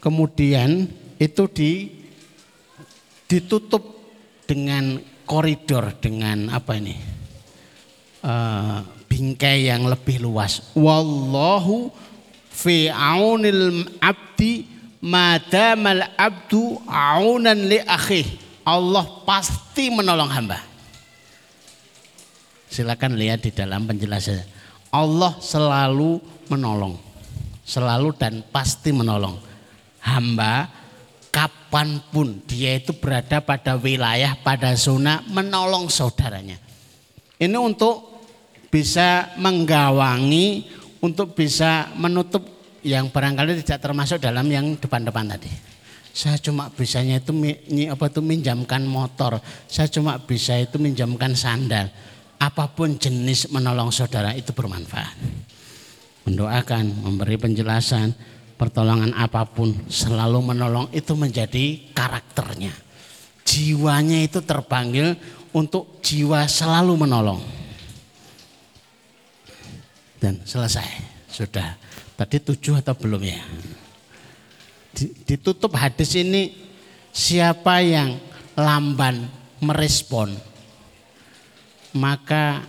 kemudian 0.01 0.89
itu 1.21 1.45
di 1.53 1.71
ditutup 3.29 3.85
dengan 4.49 4.99
koridor 5.29 5.93
dengan 6.01 6.51
apa 6.51 6.81
ini 6.81 6.97
uh, 8.25 8.81
bingkai 9.07 9.69
yang 9.69 9.85
lebih 9.85 10.25
luas. 10.25 10.73
Wallahu 10.73 11.93
fi 12.49 12.89
aunil 12.89 13.85
abdi 14.01 14.65
madamal 15.05 16.09
abdu 16.17 16.81
aunan 16.89 17.69
li 17.69 17.77
akhih. 17.85 18.25
Allah 18.63 19.05
pasti 19.29 19.91
menolong 19.91 20.31
hamba. 20.31 20.72
Silakan 22.73 23.21
lihat 23.21 23.45
di 23.45 23.53
dalam 23.53 23.85
penjelasan. 23.85 24.41
Allah 24.89 25.37
selalu 25.45 26.17
menolong. 26.49 26.97
Selalu 27.69 28.17
dan 28.17 28.41
pasti 28.49 28.97
menolong. 28.97 29.37
Hamba 30.01 30.73
kapan 31.29 32.01
pun 32.09 32.41
dia 32.49 32.81
itu 32.81 32.97
berada 32.97 33.45
pada 33.45 33.77
wilayah, 33.77 34.33
pada 34.41 34.73
zona 34.73 35.21
menolong 35.29 35.93
saudaranya. 35.93 36.57
Ini 37.37 37.57
untuk 37.61 38.25
bisa 38.73 39.37
menggawangi, 39.37 40.65
untuk 41.05 41.37
bisa 41.37 41.93
menutup 42.01 42.41
yang 42.81 43.13
barangkali 43.13 43.61
tidak 43.61 43.85
termasuk 43.85 44.17
dalam 44.17 44.49
yang 44.49 44.81
depan-depan 44.81 45.37
tadi. 45.37 45.53
Saya 46.13 46.37
cuma 46.41 46.69
bisanya 46.69 47.21
itu 47.21 47.33
apa 47.89 48.05
itu 48.09 48.21
minjamkan 48.21 48.85
motor. 48.85 49.41
Saya 49.69 49.89
cuma 49.89 50.17
bisa 50.21 50.57
itu 50.57 50.77
minjamkan 50.81 51.33
sandal. 51.37 51.89
Apa 52.43 52.67
pun 52.67 52.99
jenis 52.99 53.55
menolong 53.55 53.95
saudara 53.95 54.35
itu 54.35 54.51
bermanfaat. 54.51 55.15
Mendoakan, 56.27 57.07
memberi 57.07 57.39
penjelasan, 57.39 58.11
pertolongan 58.59 59.15
apa 59.15 59.47
pun 59.47 59.71
selalu 59.87 60.51
menolong 60.51 60.91
itu 60.91 61.15
menjadi 61.15 61.95
karakternya. 61.95 62.75
Jiwanya 63.47 64.27
itu 64.27 64.43
terpanggil 64.43 65.15
untuk 65.55 66.03
jiwa 66.03 66.51
selalu 66.51 67.07
menolong. 67.07 67.43
Dan 70.19 70.43
selesai, 70.47 70.87
sudah 71.31 71.79
Tadi 72.23 72.39
tujuh 72.39 72.79
atau 72.79 72.95
belum 72.95 73.19
ya? 73.27 73.43
Ditutup 75.27 75.75
hadis 75.75 76.15
ini 76.15 76.55
siapa 77.11 77.83
yang 77.83 78.15
lamban 78.55 79.27
merespon 79.59 80.31
maka 81.97 82.65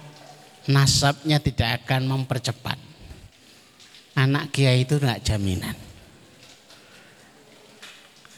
nasabnya 0.67 1.39
tidak 1.39 1.83
akan 1.83 2.07
mempercepat. 2.07 2.79
Anak 4.13 4.53
kiai 4.53 4.85
itu 4.85 5.01
enggak 5.01 5.25
jaminan. 5.25 5.75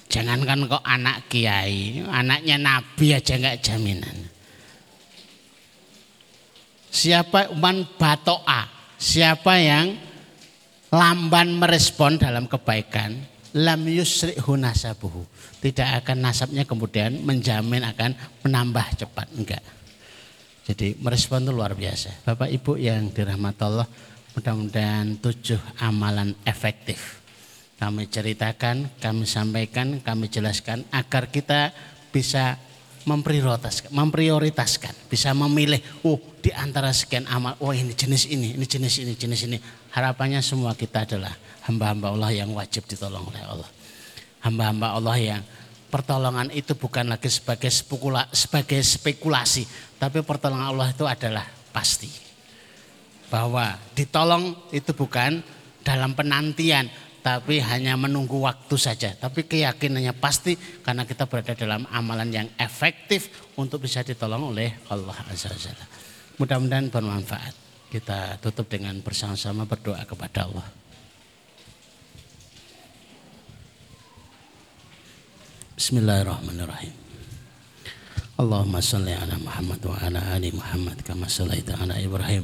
Jangankan 0.07 0.71
kok 0.71 0.85
anak 0.85 1.27
kiai, 1.27 1.99
anaknya 2.07 2.55
nabi 2.55 3.11
aja 3.11 3.35
enggak 3.35 3.59
jaminan. 3.59 4.15
Siapa 6.95 7.51
man 7.51 7.83
batoa, 7.99 8.71
siapa 8.95 9.59
yang 9.59 9.99
lamban 10.95 11.51
merespon 11.59 12.15
dalam 12.15 12.47
kebaikan, 12.47 13.19
lam 13.51 13.81
yusri 13.83 14.39
nasabuhu. 14.39 15.27
Tidak 15.59 15.99
akan 15.99 16.23
nasabnya 16.23 16.63
kemudian 16.63 17.19
menjamin 17.19 17.83
akan 17.83 18.15
menambah 18.47 18.85
cepat, 18.95 19.27
enggak. 19.35 19.63
Jadi 20.65 20.97
merespon 20.97 21.45
itu 21.45 21.53
luar 21.53 21.77
biasa. 21.77 22.25
Bapak 22.25 22.49
Ibu 22.49 22.81
yang 22.81 23.13
dirahmati 23.13 23.61
Allah, 23.61 23.85
mudah-mudahan 24.33 25.21
tujuh 25.21 25.61
amalan 25.77 26.33
efektif. 26.41 27.21
Kami 27.77 28.09
ceritakan, 28.09 28.97
kami 28.97 29.29
sampaikan, 29.29 30.01
kami 30.01 30.25
jelaskan 30.25 30.81
agar 30.89 31.29
kita 31.29 31.69
bisa 32.09 32.57
memprioritaskan, 33.05 33.93
memprioritaskan, 33.93 34.93
bisa 35.05 35.29
memilih, 35.37 35.77
oh 36.01 36.17
di 36.41 36.49
antara 36.49 36.89
sekian 36.89 37.29
amal, 37.29 37.53
oh 37.61 37.69
ini 37.69 37.93
jenis 37.93 38.25
ini, 38.25 38.57
ini 38.57 38.65
jenis 38.65 39.05
ini, 39.05 39.13
jenis 39.13 39.41
ini. 39.45 39.57
Harapannya 39.93 40.41
semua 40.41 40.73
kita 40.73 41.05
adalah 41.05 41.31
hamba-hamba 41.69 42.09
Allah 42.17 42.31
yang 42.33 42.49
wajib 42.57 42.89
ditolong 42.89 43.29
oleh 43.29 43.43
Allah. 43.45 43.69
Hamba-hamba 44.41 44.97
Allah 44.97 45.17
yang 45.21 45.41
pertolongan 45.93 46.49
itu 46.51 46.73
bukan 46.73 47.07
lagi 47.07 47.29
sebagai 47.29 47.69
spekula, 47.69 48.25
sebagai 48.33 48.81
spekulasi, 48.81 49.63
tapi 49.95 50.19
pertolongan 50.21 50.75
Allah 50.75 50.87
itu 50.91 51.05
adalah 51.07 51.45
pasti. 51.71 52.11
Bahwa 53.31 53.75
ditolong 53.97 54.69
itu 54.69 54.91
bukan 54.93 55.41
dalam 55.81 56.13
penantian, 56.13 56.87
tapi 57.25 57.57
hanya 57.57 57.97
menunggu 57.97 58.37
waktu 58.37 58.75
saja. 58.77 59.17
Tapi 59.17 59.49
keyakinannya 59.49 60.13
pasti 60.13 60.53
karena 60.85 61.09
kita 61.09 61.25
berada 61.25 61.57
dalam 61.57 61.89
amalan 61.89 62.29
yang 62.29 62.47
efektif 62.61 63.49
untuk 63.57 63.81
bisa 63.81 64.05
ditolong 64.05 64.53
oleh 64.53 64.77
Allah 64.93 65.17
Azza 65.25 65.49
wa 65.49 65.85
Mudah-mudahan 66.37 66.93
bermanfaat. 66.93 67.65
Kita 67.89 68.37
tutup 68.43 68.69
dengan 68.69 68.99
bersama-sama 69.01 69.63
berdoa 69.65 70.03
kepada 70.03 70.45
Allah. 70.45 70.67
Bismillahirrahmanirrahim. 75.75 77.04
Allahumma 78.35 78.83
salli 78.83 79.15
ala 79.15 79.39
Muhammad 79.39 79.79
wa 79.87 79.95
ala 79.95 80.19
ali 80.35 80.51
Muhammad 80.51 80.99
kama 81.07 81.23
sallaita 81.23 81.79
ala 81.79 81.95
Ibrahim 81.95 82.43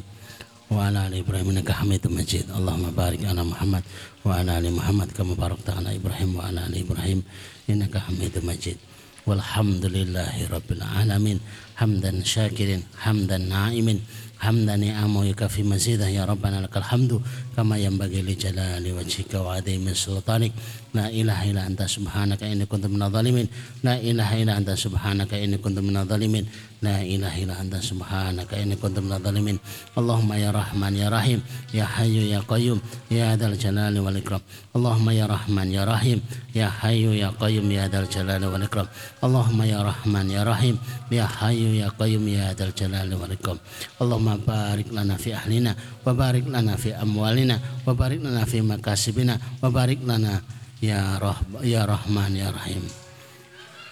wa 0.72 0.88
ala 0.88 1.12
ali 1.12 1.20
Ibrahim 1.20 1.52
innaka 1.52 1.84
Hamidum 1.84 2.16
Majid. 2.16 2.48
Allahumma 2.48 2.96
barik 2.96 3.28
ala 3.28 3.44
Muhammad 3.44 3.84
wa 4.24 4.40
ala 4.40 4.56
ali 4.56 4.72
Muhammad 4.72 5.12
kama 5.12 5.36
barakta 5.36 5.76
ala 5.76 5.92
Ibrahim 5.92 6.40
wa 6.40 6.48
ala 6.48 6.64
ali 6.64 6.88
Ibrahim 6.88 7.20
innaka 7.68 8.08
Hamidum 8.08 8.48
Majid. 8.48 8.80
Walhamdulillahi 9.28 10.48
alamin 10.96 11.44
hamdan 11.76 12.24
syakirin 12.24 12.88
hamdan 12.96 13.52
naimin 13.52 14.00
hamdan 14.42 14.82
ni'amu 14.82 15.30
yukafi 15.30 15.62
mazidah 15.62 16.10
ya 16.10 16.26
Rabbana 16.26 16.66
lakal 16.66 16.82
hamdu 16.82 17.22
kama 17.54 17.78
yanbaghi 17.78 18.26
li 18.26 18.34
jalali 18.34 18.90
wajhika 18.90 19.38
wa 19.38 19.62
adhimi 19.62 19.94
sultanik 19.94 20.52
la 20.92 21.08
ilaha 21.08 21.48
ila 21.48 21.62
anta 21.64 21.88
subhanaka 21.88 22.44
inni 22.44 22.68
kuntu 22.68 22.92
minna 22.92 23.08
zalimin. 23.08 23.48
La 23.84 23.96
ilaha 23.96 24.36
ila 24.36 24.60
anta 24.60 24.76
subhanaka 24.76 25.40
inni 25.40 25.56
kuntu 25.56 25.80
minna 25.80 26.04
zalimin. 26.04 26.44
La 26.84 27.00
ilaha 27.00 27.38
ila 27.40 27.54
anta 27.64 27.80
subhanaka 27.80 28.60
inni 28.60 28.76
kuntu 28.76 29.00
minna 29.00 29.16
zalimin. 29.24 29.56
Allahumma 29.96 30.36
ya 30.36 30.52
Rahman 30.52 30.94
ya 31.00 31.08
Rahim 31.08 31.40
ya 31.72 31.88
Hayyu 31.88 32.28
ya 32.28 32.44
Qayyum 32.44 32.84
ya 33.08 33.32
Adal 33.32 33.56
jalali 33.56 34.04
wal 34.04 34.20
ikram. 34.20 34.44
Allahumma 34.76 35.16
ya 35.16 35.32
Rahman 35.32 35.72
ya 35.72 35.88
Rahim 35.88 36.20
ya 36.52 36.68
Hayyu 36.68 37.16
ya 37.16 37.32
Qayyum 37.40 37.72
ya 37.72 37.88
Adal 37.88 38.12
jalali 38.12 38.46
wal 38.52 38.66
ikram. 38.68 38.88
Allahumma 39.24 39.64
ya 39.64 39.80
Rahman 39.88 40.28
ya 40.28 40.44
Rahim 40.44 40.76
ya 41.08 41.24
Hayyu 41.24 41.72
ya 41.72 41.88
Qayyum 41.96 42.28
ya 42.28 42.52
Adal 42.52 42.76
jalali 42.76 43.16
wal 43.16 43.32
ikram. 43.32 43.56
Allahumma 43.96 44.31
Allahumma 44.32 44.48
barik 44.48 44.90
lana 44.96 45.16
fi 45.20 45.36
ahlina 45.36 45.76
wa 45.76 46.12
barik 46.16 46.48
lana 46.48 46.80
fi 46.80 46.96
amwalina 46.96 47.60
wa 47.84 47.92
barik 47.92 48.24
lana 48.24 48.48
fi 48.48 48.64
makasibina 48.64 49.36
wa 49.60 49.68
barik 49.68 50.00
lana 50.08 50.40
ya 50.80 51.20
rah 51.20 51.36
ya 51.60 51.84
rahman 51.84 52.32
ya 52.32 52.48
rahim 52.48 52.88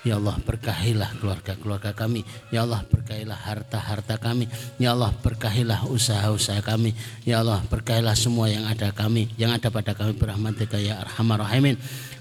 Ya 0.08 0.16
Allah 0.16 0.40
berkahilah 0.40 1.20
keluarga-keluarga 1.20 1.92
kami. 1.92 2.24
Ya 2.56 2.64
Allah 2.64 2.88
berkahilah 2.88 2.99
harta-harta 3.18 4.16
kami. 4.22 4.46
Ya 4.78 4.94
Allah 4.94 5.10
berkahilah 5.12 5.90
usaha-usaha 5.90 6.62
kami. 6.62 6.94
Ya 7.26 7.42
Allah 7.42 7.64
berkahilah 7.66 8.14
semua 8.14 8.52
yang 8.52 8.68
ada 8.70 8.94
kami, 8.94 9.32
yang 9.40 9.50
ada 9.50 9.74
pada 9.74 9.98
kami 9.98 10.14
berahmatika 10.14 10.78
ya 10.78 11.02
arhamar 11.02 11.42
rahimin. 11.42 11.80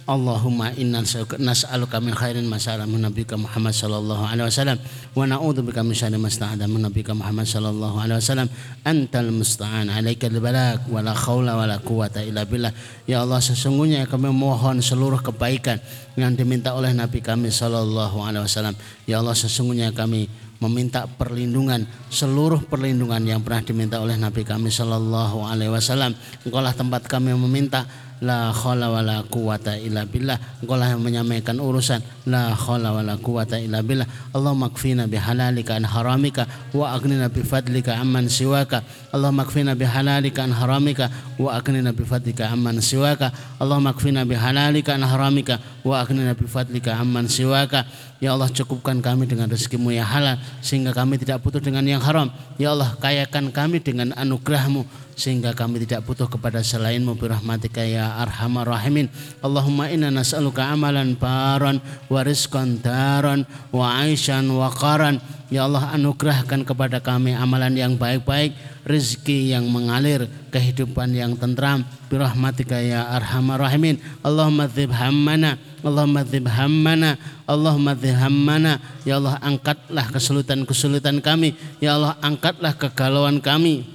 Allahumma 0.09 0.73
inna 0.73 1.05
nas'aluka 1.05 2.01
min 2.01 2.17
khairin 2.17 2.49
ma 2.49 2.57
sa'ala 2.57 2.89
min 2.89 3.05
nabiyyika 3.05 3.37
Muhammad 3.37 3.77
sallallahu 3.77 4.25
alaihi 4.25 4.49
wasallam 4.49 4.81
wa 5.13 5.29
na'udzubika 5.29 5.85
min 5.85 5.93
syarri 5.93 6.17
ma 6.17 6.33
sta'ada 6.33 6.65
min 6.65 6.81
nabiyyika 6.81 7.13
Muhammad 7.13 7.45
sallallahu 7.45 8.01
alaihi 8.01 8.17
wasallam 8.17 8.49
antal 8.89 9.29
musta'an 9.29 9.93
alaika 9.93 10.33
balak 10.33 10.89
wa 10.89 11.05
la 11.05 11.13
khaula 11.13 11.61
wa 11.61 11.69
la 11.69 11.77
quwata 11.77 12.25
illa 12.25 12.49
billah 12.49 12.73
ya 13.05 13.21
Allah 13.21 13.37
sesungguhnya 13.37 14.09
kami 14.09 14.33
mohon 14.33 14.81
seluruh 14.81 15.21
kebaikan 15.21 15.77
yang 16.17 16.33
diminta 16.33 16.73
oleh 16.73 16.97
nabi 16.97 17.21
kami 17.21 17.53
sallallahu 17.53 18.25
alaihi 18.25 18.49
wasallam 18.49 18.81
ya 19.05 19.21
Allah 19.21 19.37
sesungguhnya 19.37 19.93
kami 19.93 20.25
meminta 20.59 21.07
perlindungan 21.07 21.87
seluruh 22.11 22.67
perlindungan 22.67 23.23
yang 23.23 23.41
pernah 23.43 23.63
diminta 23.63 24.03
oleh 24.03 24.19
Nabi 24.19 24.43
kami 24.43 24.71
Shallallahu 24.71 25.47
Alaihi 25.47 25.71
Wasallam. 25.71 26.15
Engkaulah 26.43 26.75
tempat 26.75 27.07
kami 27.07 27.35
meminta 27.35 27.87
la 28.19 28.51
khala 28.51 28.91
wa 28.91 28.99
la 29.03 29.23
quwata 29.23 29.79
illa 29.79 30.03
billah. 30.03 30.39
Engkau 30.63 30.75
lah 30.75 30.91
yang 30.91 31.03
menyampaikan 31.03 31.63
urusan 31.63 32.03
la 32.27 32.55
khala 32.55 32.91
wa 32.91 33.03
la 33.03 33.15
quwata 33.15 33.63
illa 33.63 33.83
billah. 33.83 34.07
Allahumma 34.35 34.71
kfina 34.75 35.07
bihalalika 35.07 35.79
an 35.79 35.87
haramika 35.87 36.47
wa 36.75 36.91
aghnina 36.95 37.31
bi 37.31 37.47
fadlika 37.47 37.95
amman 37.99 38.27
siwaka. 38.27 38.83
Allahumma 39.15 39.47
kfina 39.47 39.79
bihalalika 39.79 40.43
an 40.43 40.53
haramika 40.55 41.07
wa 41.39 41.55
aghnina 41.55 41.95
bi 41.95 42.03
fadlika 42.03 42.51
amman 42.51 42.83
siwaka. 42.83 43.31
Allahumma 43.63 43.95
kfina 43.95 44.27
bihalalika 44.27 44.99
an 44.99 45.07
haramika 45.07 45.63
wa 45.87 46.03
aghnina 46.03 46.35
bi 46.35 46.47
fadlika 46.51 46.99
amman 46.99 47.31
siwaka 47.31 47.87
Ya 48.19 48.35
Allah 48.35 48.51
cukupkan 48.51 48.99
kami 48.99 49.31
dengan 49.31 49.47
rezekimu 49.47 49.95
yang 49.95 50.07
halal 50.07 50.43
sehingga 50.59 50.91
kami 50.91 51.23
tidak 51.23 51.39
butuh 51.39 51.63
dengan 51.63 51.87
yang 51.87 52.03
haram. 52.03 52.35
Ya 52.59 52.75
Allah 52.75 52.99
kayakan 52.99 53.55
kami 53.55 53.79
dengan 53.79 54.11
anugerahmu 54.19 54.83
sehingga 55.15 55.55
kami 55.55 55.87
tidak 55.87 56.03
butuh 56.03 56.27
kepada 56.27 56.59
selainmu 56.59 57.15
birahmatika 57.15 57.83
ya 57.87 58.19
arhamar 58.19 58.67
rahimin. 58.67 59.07
Allahumma 59.39 59.87
inna 59.91 60.11
nas'aluka 60.11 60.67
amalan 60.67 61.15
baran 61.15 61.79
wa 62.11 62.21
rizqan 62.27 62.83
daran 62.83 63.47
wa 63.71 64.03
aishan 64.03 64.51
wa 64.51 64.67
qaran. 64.71 65.23
Ya 65.49 65.65
Allah 65.65 65.97
anugerahkan 65.97 66.61
kepada 66.61 67.01
kami 67.01 67.33
amalan 67.33 67.73
yang 67.73 67.97
baik-baik, 67.97 68.53
rezeki 68.85 69.57
yang 69.57 69.65
mengalir, 69.73 70.29
kehidupan 70.53 71.09
yang 71.17 71.33
tentram. 71.41 71.89
Birahmatika 72.13 72.77
ya 72.77 73.09
arhamar 73.17 73.65
rahimin. 73.65 73.97
Allahumma 74.21 74.69
dzib 74.69 74.93
hammana, 74.93 75.57
Allahumma 75.81 76.21
dzib 76.21 76.45
hammana, 76.53 77.17
Allahumma 77.49 77.97
dzib 77.97 78.21
hammana. 78.21 78.77
Ya 79.09 79.17
Allah 79.17 79.41
angkatlah 79.41 80.07
kesulitan-kesulitan 80.13 81.25
kami. 81.25 81.57
Ya 81.81 81.97
Allah 81.97 82.21
angkatlah 82.21 82.77
kegalauan 82.77 83.41
kami. 83.41 83.89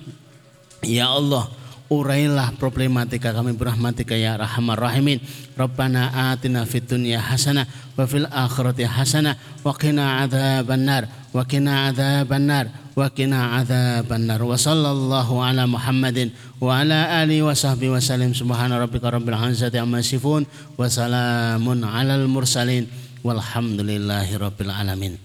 Ya 0.82 1.14
Allah 1.14 1.54
urailah 2.02 2.58
problematika 2.58 3.30
kami 3.30 3.54
berahmatika 3.54 4.18
ya 4.18 4.34
rahman 4.40 4.74
rahimin. 4.74 5.18
Rabbana 5.54 6.34
atina 6.34 6.66
fid 6.66 6.90
dunya 6.90 7.22
hasanah 7.22 7.70
wa 7.94 8.10
fil 8.10 8.26
akhirati 8.26 8.90
hasanah 8.90 9.38
wa 9.62 9.70
qina 9.78 10.26
adzabannar 10.26 11.06
wa 11.30 11.46
qina 11.46 11.94
adzabannar 11.94 12.74
wa 12.98 13.06
qina 13.14 13.62
adzabannar. 13.62 14.42
Wa 14.42 14.58
sallallahu 14.58 15.46
ala 15.46 15.70
Muhammadin 15.70 16.34
wa 16.58 16.82
ala 16.82 17.22
alihi 17.22 17.46
wa 17.46 17.54
sahbihi 17.54 17.94
wa 17.94 18.02
sallim. 18.02 18.34
Subhana 18.34 18.82
rabbika 18.82 19.14
rabbil 19.14 19.38
izzati 19.54 19.78
amma 19.78 20.02
yasifun 20.02 20.50
wa 20.76 20.90
salamun 20.90 21.86
alal 21.86 22.26
mursalin. 22.26 22.90
Walhamdulillahi 23.22 24.36
rabbil 24.36 24.74
alamin. 24.74 25.16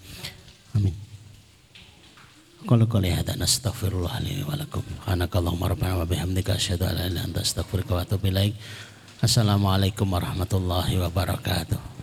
Amin 0.77 1.08
Qul 2.67 2.91
qali 2.91 3.15
hada 3.15 3.39
nastaghfirullah 3.39 4.19
li 4.27 4.43
wa 4.43 4.59
lakum. 4.59 4.83
Subhanakallahumma 4.83 5.71
rabbana 5.71 6.03
wa 6.03 6.07
bihamdika 6.11 6.59
asyhadu 6.59 6.91
an 6.91 7.15
la 7.15 7.23
anta 7.23 7.47
astaghfiruka 7.47 7.95
wa 7.95 8.03
atubu. 8.03 8.35
Assalamualaikum 9.23 10.11
warahmatullahi 10.11 10.99
wabarakatuh. 10.99 11.98